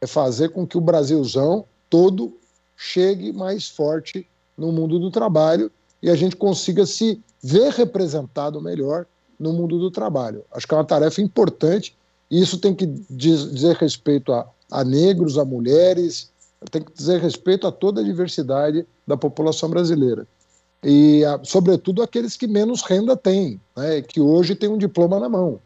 é 0.00 0.06
fazer 0.06 0.50
com 0.50 0.66
que 0.66 0.78
o 0.78 0.80
Brasilzão 0.80 1.66
todo 1.90 2.34
chegue 2.74 3.30
mais 3.30 3.68
forte 3.68 4.26
no 4.56 4.72
mundo 4.72 4.98
do 4.98 5.10
trabalho 5.10 5.70
e 6.02 6.08
a 6.08 6.14
gente 6.14 6.34
consiga 6.34 6.86
se 6.86 7.22
ver 7.42 7.72
representado 7.72 8.58
melhor 8.60 9.06
no 9.42 9.52
mundo 9.52 9.78
do 9.78 9.90
trabalho. 9.90 10.44
Acho 10.52 10.66
que 10.66 10.74
é 10.74 10.76
uma 10.76 10.84
tarefa 10.84 11.20
importante 11.20 11.96
e 12.30 12.40
isso 12.40 12.58
tem 12.58 12.74
que 12.74 12.86
dizer 13.10 13.76
respeito 13.76 14.32
a, 14.32 14.48
a 14.70 14.84
negros, 14.84 15.36
a 15.36 15.44
mulheres, 15.44 16.30
tem 16.70 16.82
que 16.82 16.92
dizer 16.92 17.20
respeito 17.20 17.66
a 17.66 17.72
toda 17.72 18.00
a 18.00 18.04
diversidade 18.04 18.86
da 19.06 19.16
população 19.16 19.68
brasileira. 19.68 20.26
E, 20.82 21.24
a, 21.24 21.40
sobretudo, 21.44 22.02
aqueles 22.02 22.36
que 22.36 22.46
menos 22.46 22.82
renda 22.82 23.16
têm, 23.16 23.60
né, 23.76 24.00
que 24.00 24.20
hoje 24.20 24.54
têm 24.54 24.68
um 24.68 24.78
diploma 24.78 25.20
na 25.20 25.28
mão. 25.28 25.60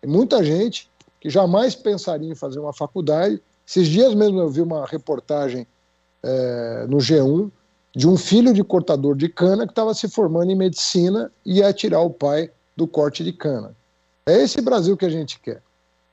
Tem 0.00 0.10
muita 0.10 0.44
gente 0.44 0.88
que 1.20 1.28
jamais 1.28 1.74
pensaria 1.74 2.30
em 2.30 2.34
fazer 2.34 2.60
uma 2.60 2.72
faculdade. 2.72 3.42
Esses 3.66 3.88
dias 3.88 4.14
mesmo 4.14 4.38
eu 4.38 4.48
vi 4.48 4.60
uma 4.60 4.86
reportagem 4.86 5.66
é, 6.22 6.86
no 6.88 6.98
G1 6.98 7.50
de 7.96 8.08
um 8.08 8.16
filho 8.16 8.52
de 8.52 8.62
cortador 8.62 9.16
de 9.16 9.28
cana 9.28 9.66
que 9.66 9.72
estava 9.72 9.94
se 9.94 10.08
formando 10.08 10.50
em 10.50 10.56
medicina 10.56 11.30
e 11.44 11.58
ia 11.58 11.72
tirar 11.72 12.00
o 12.00 12.10
pai 12.10 12.50
do 12.76 12.86
corte 12.86 13.22
de 13.22 13.32
cana. 13.32 13.74
É 14.26 14.42
esse 14.42 14.60
Brasil 14.60 14.96
que 14.96 15.04
a 15.04 15.10
gente 15.10 15.38
quer. 15.38 15.62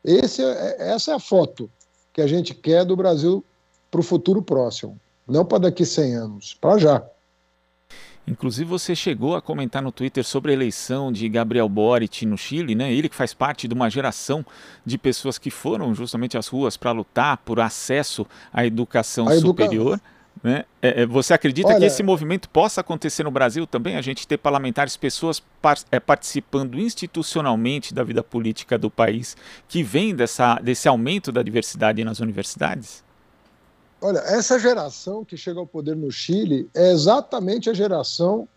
Esse 0.03 0.43
é, 0.43 0.91
essa 0.91 1.11
é 1.11 1.15
a 1.15 1.19
foto 1.19 1.69
que 2.13 2.21
a 2.21 2.27
gente 2.27 2.53
quer 2.53 2.83
do 2.83 2.95
Brasil 2.95 3.43
para 3.89 3.99
o 3.99 4.03
futuro 4.03 4.41
próximo. 4.41 4.99
Não 5.27 5.45
para 5.45 5.59
daqui 5.59 5.85
100 5.85 6.15
anos, 6.15 6.57
para 6.59 6.77
já. 6.77 7.03
Inclusive 8.27 8.69
você 8.69 8.95
chegou 8.95 9.35
a 9.35 9.41
comentar 9.41 9.81
no 9.81 9.91
Twitter 9.91 10.23
sobre 10.23 10.51
a 10.51 10.53
eleição 10.53 11.11
de 11.11 11.27
Gabriel 11.27 11.67
Boric 11.67 12.25
no 12.25 12.37
Chile, 12.37 12.75
né? 12.75 12.93
Ele 12.93 13.09
que 13.09 13.15
faz 13.15 13.33
parte 13.33 13.67
de 13.67 13.73
uma 13.73 13.89
geração 13.89 14.45
de 14.85 14.97
pessoas 14.97 15.37
que 15.37 15.49
foram 15.49 15.93
justamente 15.93 16.37
às 16.37 16.47
ruas 16.47 16.77
para 16.77 16.91
lutar 16.91 17.37
por 17.37 17.59
acesso 17.59 18.25
à 18.53 18.65
educação 18.65 19.27
a 19.27 19.35
superior. 19.37 19.93
Educa... 19.93 20.20
Né? 20.43 20.65
É, 20.81 21.01
é, 21.01 21.05
você 21.05 21.33
acredita 21.33 21.67
Olha, 21.67 21.79
que 21.79 21.85
esse 21.85 22.01
movimento 22.01 22.49
possa 22.49 22.81
acontecer 22.81 23.23
no 23.23 23.31
Brasil 23.31 23.67
também? 23.67 23.95
A 23.95 24.01
gente 24.01 24.27
ter 24.27 24.37
parlamentares, 24.37 24.97
pessoas 24.97 25.41
par 25.61 25.77
é, 25.91 25.99
participando 25.99 26.79
institucionalmente 26.79 27.93
da 27.93 28.03
vida 28.03 28.23
política 28.23 28.77
do 28.77 28.89
país, 28.89 29.37
que 29.67 29.83
vem 29.83 30.15
dessa, 30.15 30.55
desse 30.55 30.87
aumento 30.87 31.31
da 31.31 31.43
diversidade 31.43 32.03
nas 32.03 32.19
universidades? 32.19 33.03
Olha, 34.01 34.17
essa 34.19 34.57
geração 34.57 35.23
que 35.23 35.37
chega 35.37 35.59
ao 35.59 35.67
poder 35.67 35.95
no 35.95 36.11
Chile 36.11 36.67
é 36.73 36.91
exatamente 36.91 37.69
a 37.69 37.73
geração 37.73 38.47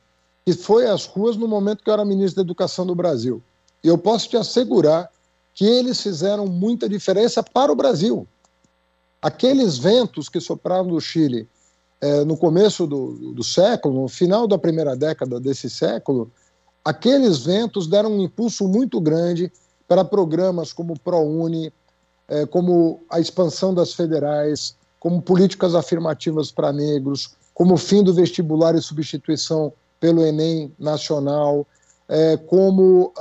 que 0.47 0.55
foi 0.55 0.87
às 0.87 1.05
ruas 1.05 1.37
no 1.37 1.47
momento 1.47 1.83
que 1.83 1.91
eu 1.91 1.95
era 1.95 2.05
ministro 2.05 2.37
da 2.37 2.47
Educação 2.47 2.87
do 2.87 2.95
Brasil. 2.95 3.43
E 3.83 3.89
eu 3.89 3.99
posso 3.99 4.29
te 4.29 4.37
assegurar 4.37 5.11
que 5.55 5.65
eles 5.65 6.01
fizeram 6.01 6.47
muita 6.47 6.89
diferença 6.89 7.43
para 7.43 7.71
o 7.71 7.77
Brasil. 7.77 8.27
Aqueles 9.21 9.79
ventos 9.79 10.29
que 10.29 10.41
sopraram 10.41 10.87
do 10.87 11.01
Chile 11.01 11.49
é, 12.01 12.25
no 12.25 12.37
começo 12.37 12.87
do, 12.87 13.33
do 13.33 13.43
século, 13.43 14.03
no 14.03 14.09
final 14.09 14.47
da 14.47 14.59
primeira 14.59 14.95
década 14.95 15.41
desse 15.41 15.71
século, 15.71 16.31
aqueles 16.85 17.45
ventos 17.45 17.87
deram 17.87 18.13
um 18.13 18.21
impulso 18.21 18.69
muito 18.69 19.01
grande 19.01 19.51
para 19.89 20.05
programas 20.05 20.73
como 20.73 20.99
ProUni, 20.99 21.73
é, 22.29 22.47
como 22.47 23.01
a 23.11 23.21
expansão 23.21 23.75
das 23.75 23.93
federais, 23.93 24.77
como 24.99 25.21
políticas 25.21 25.75
afirmativas 25.75 26.51
para 26.51 26.73
negros, 26.73 27.35
como 27.53 27.75
o 27.75 27.79
fim 27.79 28.03
do 28.03 28.13
vestibular 28.13 28.75
e 28.75 28.83
substituição 28.83 29.73
pelo 30.01 30.25
Enem 30.27 30.73
nacional, 30.79 31.67
é, 32.09 32.37
como 32.37 33.13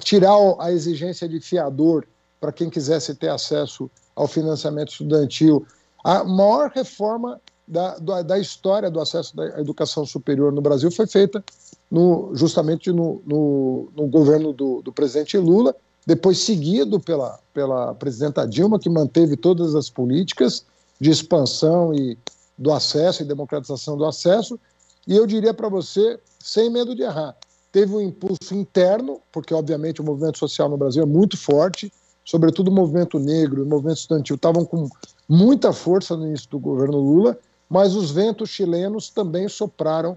tirar 0.00 0.36
a 0.58 0.72
exigência 0.72 1.28
de 1.28 1.40
fiador 1.40 2.06
para 2.40 2.52
quem 2.52 2.68
quisesse 2.68 3.14
ter 3.14 3.28
acesso 3.28 3.90
ao 4.16 4.26
financiamento 4.26 4.90
estudantil. 4.90 5.64
A 6.02 6.24
maior 6.24 6.70
reforma 6.74 7.40
da, 7.66 7.96
da, 8.22 8.38
história 8.38 8.90
do 8.90 9.00
acesso 9.00 9.40
à 9.40 9.60
educação 9.60 10.04
superior 10.04 10.52
no 10.52 10.60
Brasil 10.60 10.90
foi 10.90 11.06
feita 11.06 11.42
no, 11.90 12.30
justamente 12.34 12.90
no, 12.90 13.22
no, 13.24 13.88
no 13.96 14.06
governo 14.08 14.52
do, 14.52 14.82
do 14.82 14.92
presidente 14.92 15.38
Lula, 15.38 15.74
depois 16.06 16.38
seguido 16.38 16.98
pela, 16.98 17.38
pela 17.54 17.94
presidenta 17.94 18.46
Dilma, 18.46 18.78
que 18.78 18.90
manteve 18.90 19.36
todas 19.36 19.74
as 19.74 19.88
políticas 19.88 20.64
de 21.00 21.10
expansão 21.10 21.94
e 21.94 22.18
do 22.58 22.72
acesso 22.72 23.22
e 23.22 23.26
democratização 23.26 23.96
do 23.96 24.04
acesso. 24.04 24.58
E 25.06 25.16
eu 25.16 25.26
diria 25.26 25.54
para 25.54 25.68
você, 25.68 26.18
sem 26.38 26.70
medo 26.70 26.94
de 26.94 27.02
errar, 27.02 27.36
teve 27.70 27.94
um 27.94 28.00
impulso 28.00 28.54
interno, 28.54 29.20
porque 29.32 29.54
obviamente 29.54 30.00
o 30.00 30.04
movimento 30.04 30.38
social 30.38 30.68
no 30.68 30.76
Brasil 30.76 31.02
é 31.02 31.06
muito 31.06 31.36
forte, 31.36 31.92
sobretudo 32.24 32.68
o 32.68 32.74
movimento 32.74 33.18
negro 33.18 33.60
e 33.60 33.64
o 33.64 33.68
movimento 33.68 33.98
estudantil 33.98 34.36
estavam 34.36 34.64
com 34.64 34.88
muita 35.28 35.72
força 35.72 36.16
no 36.16 36.26
início 36.26 36.48
do 36.50 36.58
governo 36.58 36.98
Lula, 36.98 37.38
mas 37.68 37.94
os 37.94 38.10
ventos 38.10 38.50
chilenos 38.50 39.08
também 39.08 39.48
sopraram 39.48 40.16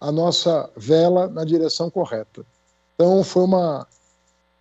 a 0.00 0.10
nossa 0.10 0.70
vela 0.76 1.28
na 1.28 1.44
direção 1.44 1.90
correta. 1.90 2.44
Então 2.94 3.22
foi 3.22 3.44
uma 3.44 3.86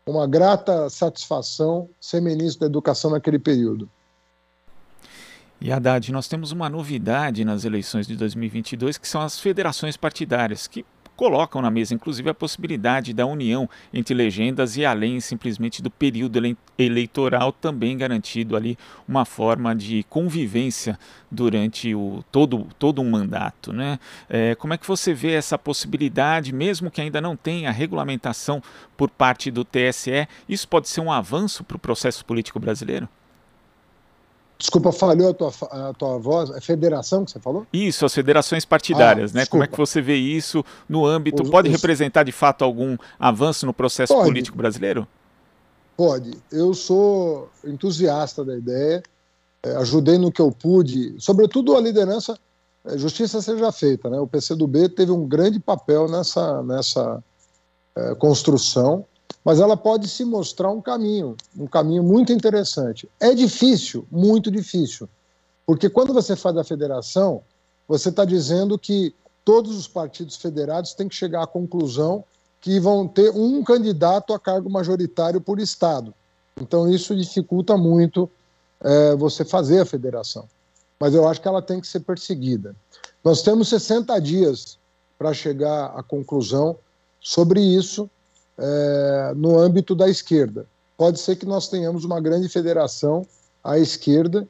uma 0.07 0.25
grata 0.25 0.89
satisfação 0.89 1.89
ser 1.99 2.21
ministro 2.21 2.61
da 2.61 2.65
Educação 2.67 3.11
naquele 3.11 3.37
período. 3.37 3.89
E 5.59 5.71
Haddad, 5.71 6.11
nós 6.11 6.27
temos 6.27 6.51
uma 6.51 6.69
novidade 6.69 7.43
nas 7.43 7.65
eleições 7.65 8.05
de 8.07 8.15
2022 8.15 8.97
que 8.97 9.07
são 9.07 9.21
as 9.21 9.39
federações 9.39 9.97
partidárias, 9.97 10.67
que 10.67 10.85
colocam 11.17 11.61
na 11.61 11.71
mesa, 11.71 11.95
inclusive, 11.95 12.29
a 12.29 12.33
possibilidade 12.33 13.11
da 13.11 13.25
união 13.25 13.67
entre 13.91 14.13
legendas 14.13 14.77
e 14.77 14.85
além 14.85 15.19
simplesmente 15.19 15.81
do 15.81 15.89
período 15.89 16.37
ele 16.37 16.55
eleitoral, 16.77 17.51
também 17.51 17.97
garantido 17.97 18.55
ali 18.55 18.77
uma 19.07 19.25
forma 19.25 19.75
de 19.75 20.05
convivência 20.09 20.97
durante 21.29 21.95
o, 21.95 22.23
todo, 22.31 22.67
todo 22.77 23.01
um 23.01 23.09
mandato. 23.09 23.73
Né? 23.73 23.99
É, 24.29 24.53
como 24.53 24.75
é 24.75 24.77
que 24.77 24.87
você 24.87 25.11
vê 25.11 25.33
essa 25.33 25.57
possibilidade, 25.57 26.53
mesmo 26.53 26.91
que 26.91 27.01
ainda 27.01 27.19
não 27.19 27.35
tenha 27.35 27.71
regulamentação 27.71 28.61
por 28.95 29.09
parte 29.09 29.49
do 29.49 29.65
TSE? 29.65 30.27
Isso 30.47 30.67
pode 30.67 30.87
ser 30.87 31.01
um 31.01 31.11
avanço 31.11 31.63
para 31.63 31.77
o 31.77 31.79
processo 31.79 32.23
político 32.23 32.59
brasileiro? 32.59 33.09
Desculpa, 34.57 34.91
falhou 34.91 35.29
a 35.29 35.33
tua, 35.33 35.53
a 35.71 35.93
tua 35.93 36.17
voz. 36.17 36.49
É 36.49 36.59
federação 36.59 37.23
que 37.23 37.31
você 37.31 37.39
falou? 37.39 37.67
Isso, 37.71 38.05
as 38.05 38.13
federações 38.13 38.65
partidárias, 38.65 39.35
ah, 39.35 39.39
né? 39.39 39.45
Como 39.45 39.63
é 39.63 39.67
que 39.67 39.77
você 39.77 40.01
vê 40.01 40.15
isso 40.15 40.65
no 40.89 41.05
âmbito? 41.05 41.43
Os, 41.43 41.49
pode 41.49 41.69
os... 41.69 41.75
representar 41.75 42.23
de 42.23 42.31
fato 42.31 42.63
algum 42.63 42.97
avanço 43.19 43.65
no 43.65 43.73
processo 43.73 44.13
pode. 44.13 44.27
político 44.27 44.57
brasileiro? 44.57 45.07
Pode. 45.95 46.31
Eu 46.51 46.73
sou 46.73 47.49
entusiasta 47.63 48.43
da 48.43 48.57
ideia, 48.57 49.03
é, 49.61 49.75
ajudei 49.75 50.17
no 50.17 50.31
que 50.31 50.41
eu 50.41 50.51
pude, 50.51 51.15
sobretudo 51.19 51.75
a 51.75 51.81
liderança, 51.81 52.37
é, 52.85 52.97
justiça 52.97 53.41
seja 53.41 53.71
feita, 53.71 54.09
né? 54.09 54.19
O 54.19 54.27
PCdoB 54.27 54.89
teve 54.89 55.11
um 55.11 55.27
grande 55.27 55.59
papel 55.59 56.07
nessa, 56.07 56.63
nessa 56.63 57.23
é, 57.95 58.15
construção 58.15 59.05
mas 59.47 59.61
ela 59.61 59.77
pode 59.77 60.09
se 60.09 60.25
mostrar 60.25 60.69
um 60.69 60.81
caminho, 60.81 61.37
um 61.57 61.67
caminho 61.67 62.03
muito 62.03 62.33
interessante. 62.33 63.07
É 63.17 63.33
difícil, 63.33 64.05
muito 64.11 64.51
difícil, 64.51 65.07
porque 65.65 65.89
quando 65.89 66.13
você 66.13 66.35
faz 66.35 66.57
a 66.57 66.65
federação, 66.65 67.41
você 67.87 68.09
está 68.09 68.25
dizendo 68.25 68.77
que 68.77 69.15
todos 69.45 69.77
os 69.77 69.87
partidos 69.87 70.35
federados 70.35 70.93
têm 70.93 71.07
que 71.07 71.15
chegar 71.15 71.43
à 71.43 71.47
conclusão 71.47 72.25
que 72.59 72.77
vão 72.77 73.07
ter 73.07 73.29
um 73.29 73.63
candidato 73.63 74.33
a 74.33 74.39
cargo 74.39 74.69
majoritário 74.69 75.39
por 75.39 75.61
estado. 75.61 76.13
Então 76.59 76.85
isso 76.91 77.15
dificulta 77.15 77.77
muito 77.77 78.29
é, 78.81 79.15
você 79.15 79.45
fazer 79.45 79.79
a 79.79 79.85
federação. 79.85 80.43
Mas 80.99 81.13
eu 81.13 81.25
acho 81.25 81.39
que 81.39 81.47
ela 81.47 81.61
tem 81.61 81.79
que 81.79 81.87
ser 81.87 82.01
perseguida. 82.01 82.75
Nós 83.23 83.41
temos 83.43 83.69
60 83.69 84.19
dias 84.19 84.77
para 85.17 85.33
chegar 85.33 85.93
à 85.95 86.03
conclusão 86.03 86.75
sobre 87.21 87.61
isso 87.61 88.09
é, 88.57 89.33
no 89.35 89.59
âmbito 89.59 89.95
da 89.95 90.09
esquerda. 90.09 90.65
Pode 90.97 91.19
ser 91.19 91.35
que 91.35 91.45
nós 91.45 91.67
tenhamos 91.67 92.03
uma 92.03 92.19
grande 92.19 92.49
federação 92.49 93.25
à 93.63 93.77
esquerda, 93.77 94.47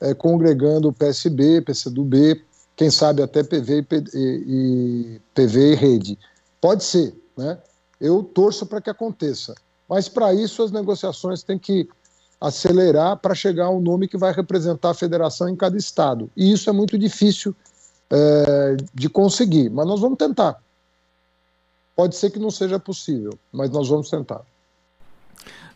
é, 0.00 0.14
congregando 0.14 0.88
o 0.88 0.92
PSB, 0.92 1.60
PCdoB, 1.60 2.42
quem 2.74 2.90
sabe 2.90 3.22
até 3.22 3.42
PV 3.42 3.86
e, 3.92 4.16
e, 4.16 5.20
PV 5.34 5.72
e 5.72 5.74
Rede. 5.74 6.18
Pode 6.60 6.84
ser, 6.84 7.14
né? 7.36 7.58
Eu 8.00 8.22
torço 8.22 8.64
para 8.64 8.80
que 8.80 8.88
aconteça. 8.88 9.54
Mas 9.86 10.08
para 10.08 10.32
isso 10.32 10.62
as 10.62 10.70
negociações 10.70 11.42
têm 11.42 11.58
que 11.58 11.86
acelerar 12.40 13.18
para 13.18 13.34
chegar 13.34 13.66
ao 13.66 13.80
nome 13.80 14.08
que 14.08 14.16
vai 14.16 14.32
representar 14.32 14.90
a 14.90 14.94
federação 14.94 15.48
em 15.48 15.56
cada 15.56 15.76
estado. 15.76 16.30
E 16.34 16.50
isso 16.50 16.70
é 16.70 16.72
muito 16.72 16.96
difícil 16.96 17.54
é, 18.08 18.76
de 18.94 19.10
conseguir, 19.10 19.68
mas 19.68 19.86
nós 19.86 20.00
vamos 20.00 20.16
tentar. 20.16 20.58
Pode 21.94 22.16
ser 22.16 22.30
que 22.30 22.38
não 22.38 22.50
seja 22.50 22.78
possível, 22.78 23.38
mas 23.52 23.70
nós 23.70 23.88
vamos 23.88 24.08
tentar. 24.08 24.42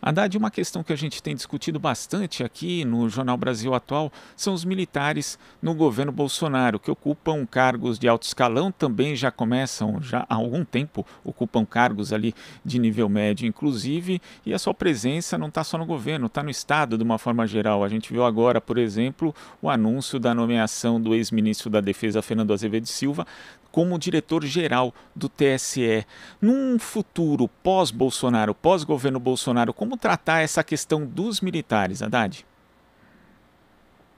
Haddad, 0.06 0.36
uma 0.36 0.50
questão 0.50 0.82
que 0.82 0.92
a 0.92 0.96
gente 0.96 1.22
tem 1.22 1.34
discutido 1.34 1.78
bastante 1.78 2.44
aqui 2.44 2.84
no 2.84 3.08
Jornal 3.08 3.38
Brasil 3.38 3.72
Atual 3.72 4.12
são 4.36 4.52
os 4.52 4.62
militares 4.62 5.38
no 5.62 5.72
governo 5.72 6.12
Bolsonaro, 6.12 6.78
que 6.78 6.90
ocupam 6.90 7.46
cargos 7.46 7.98
de 7.98 8.06
alto 8.06 8.24
escalão, 8.24 8.70
também 8.70 9.16
já 9.16 9.30
começam, 9.30 10.02
já 10.02 10.26
há 10.28 10.34
algum 10.34 10.62
tempo, 10.62 11.06
ocupam 11.24 11.64
cargos 11.64 12.12
ali 12.12 12.34
de 12.62 12.78
nível 12.78 13.08
médio, 13.08 13.46
inclusive, 13.46 14.20
e 14.44 14.52
a 14.52 14.58
sua 14.58 14.74
presença 14.74 15.38
não 15.38 15.48
está 15.48 15.64
só 15.64 15.78
no 15.78 15.86
governo, 15.86 16.26
está 16.26 16.42
no 16.42 16.50
Estado 16.50 16.98
de 16.98 17.02
uma 17.02 17.16
forma 17.16 17.46
geral. 17.46 17.82
A 17.82 17.88
gente 17.88 18.12
viu 18.12 18.26
agora, 18.26 18.60
por 18.60 18.76
exemplo, 18.76 19.34
o 19.62 19.70
anúncio 19.70 20.20
da 20.20 20.34
nomeação 20.34 21.00
do 21.00 21.14
ex-ministro 21.14 21.70
da 21.70 21.80
Defesa, 21.80 22.20
Fernando 22.20 22.52
Azevedo 22.52 22.86
Silva, 22.86 23.26
como 23.74 23.98
diretor-geral 23.98 24.94
do 25.16 25.28
TSE. 25.28 26.06
Num 26.40 26.78
futuro 26.78 27.48
pós-Bolsonaro, 27.60 28.54
pós-governo 28.54 29.18
Bolsonaro, 29.18 29.74
como 29.74 29.96
tratar 29.96 30.42
essa 30.42 30.62
questão 30.62 31.04
dos 31.04 31.40
militares, 31.40 32.00
Haddad? 32.00 32.46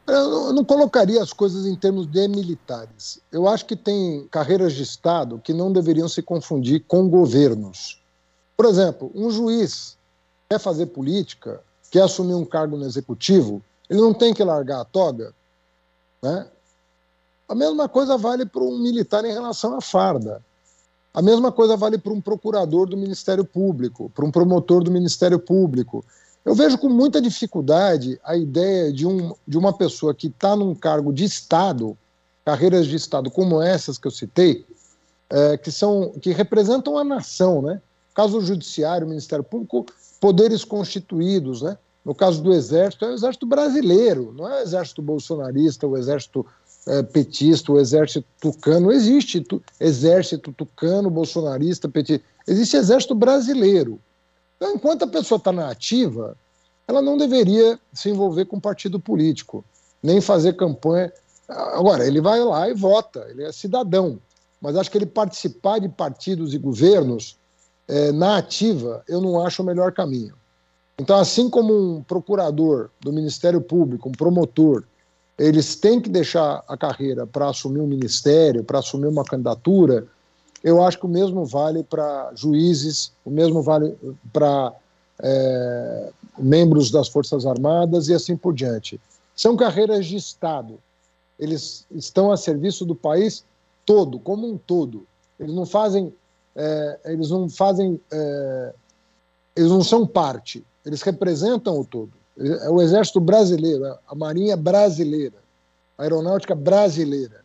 Eu 0.07 0.53
não 0.53 0.63
colocaria 0.63 1.23
as 1.23 1.33
coisas 1.33 1.65
em 1.65 1.75
termos 1.75 2.07
de 2.07 2.29
militares. 2.29 3.19
Eu 3.33 3.49
acho 3.49 3.65
que 3.65 3.75
tem 3.75 4.29
carreiras 4.31 4.75
de 4.75 4.83
Estado 4.83 5.41
que 5.43 5.55
não 5.55 5.73
deveriam 5.73 6.07
se 6.07 6.21
confundir 6.21 6.85
com 6.87 7.09
governos. 7.09 7.99
Por 8.59 8.67
exemplo, 8.67 9.11
um 9.15 9.31
juiz 9.31 9.97
quer 10.51 10.61
fazer 10.61 10.85
política, 10.85 11.63
quer 11.91 12.03
assumir 12.03 12.35
um 12.35 12.45
cargo 12.45 12.77
no 12.77 12.85
executivo, 12.85 13.63
ele 13.89 14.03
não 14.03 14.13
tem 14.13 14.35
que 14.35 14.45
largar 14.45 14.83
a 14.83 14.85
toga, 14.85 15.33
né? 16.23 16.47
A 17.49 17.55
mesma 17.55 17.89
coisa 17.89 18.17
vale 18.17 18.45
para 18.45 18.63
um 18.63 18.79
militar 18.79 19.25
em 19.25 19.33
relação 19.33 19.77
à 19.77 19.81
farda. 19.81 20.43
A 21.15 21.23
mesma 21.23 21.51
coisa 21.51 21.77
vale 21.77 21.97
para 21.97 22.13
um 22.13 22.21
procurador 22.21 22.89
do 22.89 22.97
Ministério 22.97 23.45
Público, 23.45 24.11
para 24.15 24.25
um 24.25 24.31
promotor 24.31 24.83
do 24.83 24.91
Ministério 24.91 25.39
Público. 25.39 26.05
Eu 26.45 26.55
vejo 26.55 26.77
com 26.79 26.89
muita 26.89 27.21
dificuldade 27.21 28.21
a 28.23 28.37
ideia 28.37 28.93
de, 28.93 29.07
um, 29.07 29.35
de 29.47 29.57
uma 29.57 29.73
pessoa 29.73 30.15
que 30.15 30.27
está 30.27 30.55
num 30.55 30.75
cargo 30.75 31.13
de 31.13 31.25
Estado 31.25 31.97
carreiras 32.47 32.87
de 32.87 32.95
Estado 32.95 33.29
como 33.29 33.61
essas 33.61 33.99
que 33.99 34.07
eu 34.07 34.11
citei, 34.13 34.65
é, 35.29 35.59
que 35.59 35.73
são 35.73 36.13
que 36.23 36.31
representam 36.31 36.97
a 36.97 37.03
nação, 37.03 37.61
né? 37.61 37.83
Caso 38.15 38.41
Judiciário, 38.41 39.09
Ministério 39.09 39.43
Público, 39.43 39.85
poderes 40.21 40.65
constituídos, 40.65 41.61
né? 41.61 41.77
No 42.05 42.15
caso 42.15 42.41
do 42.41 42.53
Exército, 42.53 43.05
é 43.05 43.09
o 43.09 43.15
Exército 43.15 43.45
brasileiro, 43.45 44.33
não 44.33 44.49
é 44.49 44.61
o 44.61 44.63
Exército 44.63 45.03
bolsonarista, 45.03 45.89
o 45.89 45.97
Exército 45.97 46.47
é, 46.87 47.03
petista, 47.03 47.73
o 47.73 47.79
Exército 47.79 48.27
tucano. 48.41 48.87
Não 48.87 48.93
existe 48.93 49.41
tu, 49.41 49.63
Exército 49.81 50.53
tucano, 50.53 51.11
bolsonarista, 51.11 51.89
petista. 51.89 52.25
Existe 52.47 52.77
Exército 52.77 53.15
brasileiro. 53.15 54.01
Então, 54.57 54.75
enquanto 54.75 55.03
a 55.05 55.09
pessoa 55.09 55.37
está 55.37 55.53
na 55.53 55.71
ativa, 55.71 56.37
ela 56.89 57.03
não 57.03 57.17
deveria 57.17 57.79
se 57.93 58.09
envolver 58.09 58.47
com 58.47 58.61
partido 58.61 59.01
político, 59.01 59.65
nem 60.03 60.21
fazer 60.21 60.55
campanha. 60.55 61.13
Agora, 61.49 62.07
ele 62.07 62.21
vai 62.21 62.41
lá 62.41 62.69
e 62.71 62.75
vota, 62.75 63.27
ele 63.29 63.45
é 63.45 63.53
cidadão. 63.53 64.19
Mas 64.61 64.77
acho 64.77 64.91
que 64.91 64.97
ele 64.97 65.07
participar 65.07 65.79
de 65.79 65.89
partidos 65.89 66.55
e 66.55 66.59
governos 66.59 67.37
é, 67.89 68.13
na 68.13 68.39
ativa, 68.39 69.05
eu 69.09 69.21
não 69.21 69.45
acho 69.45 69.63
o 69.63 69.67
melhor 69.67 69.93
caminho. 69.93 70.35
Então, 70.99 71.19
assim 71.19 71.51
como 71.51 71.75
um 71.75 72.03
procurador 72.03 72.91
do 73.01 73.13
Ministério 73.13 73.61
Público, 73.61 74.09
um 74.09 74.13
promotor, 74.13 74.85
eles 75.39 75.77
têm 75.77 76.01
que 76.01 76.09
deixar 76.09 76.65
a 76.67 76.77
carreira 76.77 77.27
para 77.27 77.51
assumir 77.51 77.81
um 77.81 77.87
ministério, 77.87 78.65
para 78.65 78.79
assumir 78.79 79.07
uma 79.07 79.25
candidatura, 79.25 80.07
eu 80.65 80.83
acho 80.83 80.99
que 80.99 81.07
o 81.07 81.09
mesmo 81.09 81.45
vale 81.45 81.85
para 81.85 82.33
juízes, 82.35 83.13
o 83.25 83.31
mesmo 83.31 83.63
vale 83.63 83.97
para 84.33 84.73
é, 85.23 86.11
membros 86.39 86.91
das 86.91 87.09
Forças 87.09 87.47
Armadas 87.47 88.09
e 88.09 88.15
assim 88.15 88.37
por 88.37 88.55
diante. 88.55 89.01
São 89.35 89.57
carreiras 89.57 90.07
de 90.07 90.17
Estado. 90.17 90.79
Eles 91.39 91.87
estão 91.91 92.33
a 92.33 92.37
serviço 92.37 92.85
do 92.85 92.95
país 92.95 93.45
todo, 93.85 94.19
como 94.19 94.51
um 94.51 94.57
todo. 94.57 95.07
Eles 95.39 95.55
não 95.55 95.67
fazem, 95.67 96.13
é, 96.55 96.99
eles 97.05 97.31
não 97.31 97.49
fazem, 97.49 98.01
é, 98.11 98.75
eles 99.55 99.71
não 99.71 99.85
são 99.85 100.07
parte. 100.07 100.65
Eles 100.85 101.03
representam 101.03 101.79
o 101.79 101.85
todo. 101.85 102.13
É 102.39 102.69
o 102.69 102.83
Exército 102.83 103.21
Brasileiro, 103.21 103.97
a 104.07 104.15
Marinha 104.15 104.57
Brasileira, 104.57 105.39
a 105.97 106.03
Aeronáutica 106.03 106.55
Brasileira. 106.55 107.45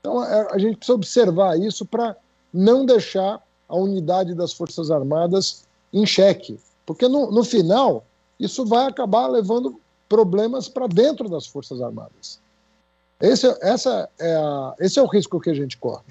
Então 0.00 0.22
é, 0.24 0.48
a 0.52 0.58
gente 0.58 0.76
precisa 0.76 0.94
observar 0.94 1.58
isso 1.58 1.84
para 1.84 2.16
não 2.52 2.84
deixar 2.84 3.42
a 3.68 3.76
unidade 3.76 4.34
das 4.34 4.52
Forças 4.52 4.90
Armadas 4.90 5.64
em 5.92 6.04
xeque, 6.04 6.58
porque 6.84 7.08
no, 7.08 7.30
no 7.30 7.44
final 7.44 8.04
isso 8.38 8.64
vai 8.64 8.86
acabar 8.86 9.26
levando 9.26 9.80
problemas 10.08 10.68
para 10.68 10.86
dentro 10.86 11.28
das 11.28 11.46
Forças 11.46 11.80
Armadas. 11.80 12.40
Esse, 13.20 13.46
essa 13.60 14.08
é 14.18 14.34
a, 14.34 14.74
esse 14.78 14.98
é 14.98 15.02
o 15.02 15.06
risco 15.06 15.40
que 15.40 15.50
a 15.50 15.54
gente 15.54 15.76
corre. 15.78 16.04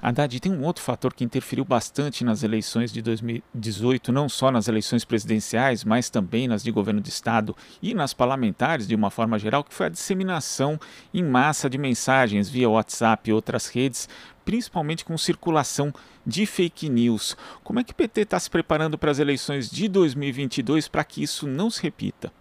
Haddad, 0.00 0.38
tem 0.38 0.52
um 0.52 0.64
outro 0.64 0.82
fator 0.82 1.12
que 1.12 1.24
interferiu 1.24 1.64
bastante 1.64 2.22
nas 2.22 2.44
eleições 2.44 2.92
de 2.92 3.02
2018, 3.02 4.12
não 4.12 4.28
só 4.28 4.48
nas 4.48 4.68
eleições 4.68 5.04
presidenciais, 5.04 5.82
mas 5.82 6.08
também 6.08 6.46
nas 6.46 6.62
de 6.62 6.70
governo 6.70 7.00
de 7.00 7.08
Estado 7.08 7.56
e 7.82 7.92
nas 7.94 8.14
parlamentares 8.14 8.86
de 8.86 8.94
uma 8.94 9.10
forma 9.10 9.36
geral, 9.40 9.64
que 9.64 9.74
foi 9.74 9.86
a 9.86 9.90
disseminação 9.90 10.78
em 11.12 11.24
massa 11.24 11.68
de 11.68 11.76
mensagens 11.76 12.48
via 12.48 12.70
WhatsApp 12.70 13.28
e 13.28 13.32
outras 13.32 13.66
redes, 13.66 14.08
principalmente 14.44 15.04
com 15.04 15.18
circulação 15.18 15.92
de 16.24 16.46
fake 16.46 16.88
news. 16.88 17.36
Como 17.64 17.80
é 17.80 17.84
que 17.84 17.92
o 17.92 17.96
PT 17.96 18.20
está 18.20 18.38
se 18.38 18.48
preparando 18.48 18.96
para 18.96 19.10
as 19.10 19.18
eleições 19.18 19.68
de 19.68 19.88
2022 19.88 20.86
para 20.86 21.02
que 21.02 21.24
isso 21.24 21.44
não 21.44 21.68
se 21.68 21.82
repita? 21.82 22.32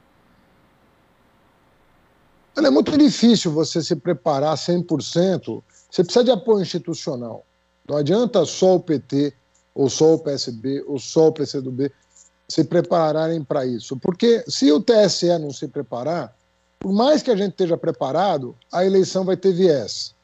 É 2.56 2.70
muito 2.70 2.96
difícil 2.98 3.52
você 3.52 3.82
se 3.82 3.96
preparar 3.96 4.56
100%. 4.56 5.64
Você 5.90 6.04
precisa 6.04 6.24
de 6.24 6.32
apoio 6.32 6.62
institucional. 6.62 7.47
Não 7.88 7.98
adianta 7.98 8.46
só 8.46 8.76
o 8.76 8.80
PT, 8.80 9.34
ou 9.74 9.90
só 9.90 10.16
o 10.16 10.20
PSB, 10.20 10.84
ou 10.88 11.00
só 11.00 11.28
o 11.28 11.32
PCdoB 11.32 11.92
se 12.50 12.64
prepararem 12.64 13.44
para 13.44 13.66
isso. 13.66 13.98
Porque 13.98 14.44
se 14.48 14.72
o 14.72 14.82
TSE 14.82 15.38
não 15.38 15.52
se 15.52 15.68
preparar, 15.68 16.36
por 16.80 16.92
mais 16.94 17.22
que 17.22 17.32
a 17.32 17.36
gente 17.36 17.52
esteja 17.52 17.78
preparado, 17.78 18.56
a 18.72 18.86
eleição 18.86 19.24
vai 19.24 19.38
ter 19.38 19.54
viés. 19.54 20.16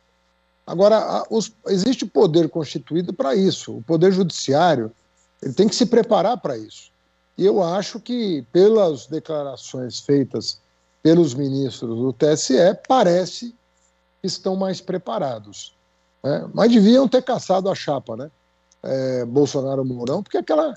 Agora, 0.65 0.97
a, 0.97 1.25
os, 1.29 1.51
existe 1.67 2.05
poder 2.05 2.49
constituído 2.49 3.13
para 3.13 3.35
isso. 3.35 3.77
O 3.77 3.83
poder 3.83 4.11
judiciário 4.11 4.91
ele 5.41 5.53
tem 5.53 5.67
que 5.67 5.75
se 5.75 5.85
preparar 5.85 6.37
para 6.37 6.57
isso. 6.57 6.91
E 7.37 7.45
eu 7.45 7.61
acho 7.61 7.99
que, 7.99 8.45
pelas 8.51 9.07
declarações 9.07 9.99
feitas 9.99 10.59
pelos 11.01 11.33
ministros 11.33 11.97
do 11.97 12.13
TSE, 12.13 12.55
parece 12.87 13.53
que 14.21 14.27
estão 14.27 14.55
mais 14.55 14.79
preparados. 14.79 15.75
Né? 16.23 16.47
Mas 16.53 16.71
deviam 16.71 17.07
ter 17.07 17.21
caçado 17.21 17.69
a 17.69 17.75
chapa, 17.75 18.15
né? 18.15 18.31
É, 18.81 19.25
Bolsonaro 19.25 19.83
Mourão, 19.85 20.21
porque 20.23 20.37
aquela, 20.37 20.73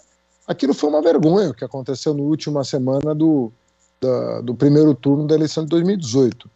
aquilo 0.46 0.74
foi 0.74 0.88
uma 0.88 1.02
vergonha 1.02 1.52
que 1.54 1.64
aconteceu 1.64 2.14
na 2.14 2.22
última 2.22 2.62
semana 2.64 3.14
do, 3.14 3.52
da, 4.00 4.40
do 4.40 4.54
primeiro 4.54 4.94
turno 4.94 5.26
da 5.26 5.35
eleição 5.35 5.64
de 5.64 5.70
2018. 5.70 6.48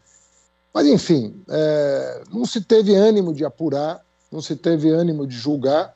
Mas, 0.72 0.86
enfim, 0.86 1.42
é, 1.48 2.22
não 2.32 2.44
se 2.44 2.60
teve 2.60 2.94
ânimo 2.94 3.34
de 3.34 3.44
apurar, 3.44 4.04
não 4.30 4.40
se 4.40 4.54
teve 4.54 4.90
ânimo 4.90 5.26
de 5.26 5.36
julgar, 5.36 5.94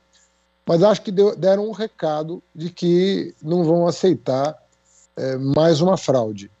mas 0.65 0.83
acho 0.83 1.01
que 1.01 1.11
deu, 1.11 1.35
deram 1.35 1.67
um 1.67 1.71
recado 1.71 2.41
de 2.53 2.69
que 2.69 3.33
não 3.41 3.63
vão 3.63 3.87
aceitar 3.87 4.57
é, 5.15 5.37
mais 5.37 5.79
uma 5.79 5.95
fraude. 5.95 6.51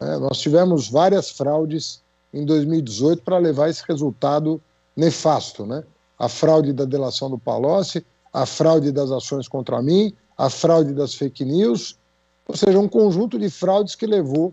É, 0.00 0.16
nós 0.16 0.38
tivemos 0.38 0.88
várias 0.88 1.30
fraudes 1.30 2.00
em 2.32 2.44
2018 2.46 3.22
para 3.22 3.36
levar 3.36 3.68
esse 3.68 3.82
resultado 3.86 4.60
nefasto, 4.98 5.64
né? 5.64 5.84
A 6.18 6.28
fraude 6.28 6.72
da 6.72 6.84
delação 6.84 7.30
do 7.30 7.38
Palocci, 7.38 8.04
a 8.32 8.44
fraude 8.44 8.90
das 8.90 9.12
ações 9.12 9.46
contra 9.46 9.80
mim, 9.80 10.12
a 10.36 10.50
fraude 10.50 10.92
das 10.92 11.14
fake 11.14 11.44
news, 11.44 11.96
ou 12.48 12.56
seja, 12.56 12.80
um 12.80 12.88
conjunto 12.88 13.38
de 13.38 13.48
fraudes 13.48 13.94
que 13.94 14.06
levou 14.06 14.52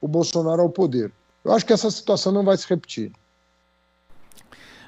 o 0.00 0.08
Bolsonaro 0.08 0.60
ao 0.62 0.68
poder. 0.68 1.12
Eu 1.44 1.52
acho 1.52 1.64
que 1.64 1.72
essa 1.72 1.88
situação 1.88 2.32
não 2.32 2.44
vai 2.44 2.56
se 2.56 2.68
repetir. 2.68 3.12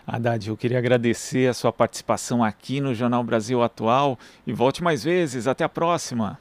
Haddad, 0.04 0.48
eu 0.48 0.56
queria 0.56 0.78
agradecer 0.78 1.48
a 1.48 1.54
sua 1.54 1.72
participação 1.72 2.42
aqui 2.42 2.80
no 2.80 2.92
Jornal 2.92 3.22
Brasil 3.22 3.62
Atual 3.62 4.18
e 4.44 4.52
volte 4.52 4.82
mais 4.82 5.04
vezes. 5.04 5.46
Até 5.46 5.62
a 5.62 5.68
próxima. 5.68 6.40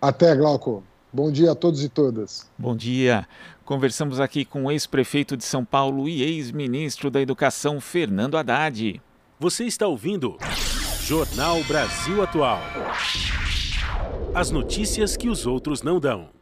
Até, 0.00 0.34
Glauco. 0.34 0.82
Bom 1.16 1.32
dia 1.32 1.52
a 1.52 1.54
todos 1.54 1.82
e 1.82 1.88
todas. 1.88 2.46
Bom 2.58 2.76
dia. 2.76 3.26
Conversamos 3.64 4.20
aqui 4.20 4.44
com 4.44 4.66
o 4.66 4.70
ex-prefeito 4.70 5.34
de 5.34 5.44
São 5.44 5.64
Paulo 5.64 6.06
e 6.06 6.22
ex-ministro 6.22 7.10
da 7.10 7.22
Educação, 7.22 7.80
Fernando 7.80 8.36
Haddad. 8.36 9.00
Você 9.40 9.64
está 9.64 9.86
ouvindo 9.86 10.36
Jornal 11.00 11.64
Brasil 11.64 12.22
Atual. 12.22 12.60
As 14.34 14.50
notícias 14.50 15.16
que 15.16 15.30
os 15.30 15.46
outros 15.46 15.80
não 15.82 15.98
dão. 15.98 16.35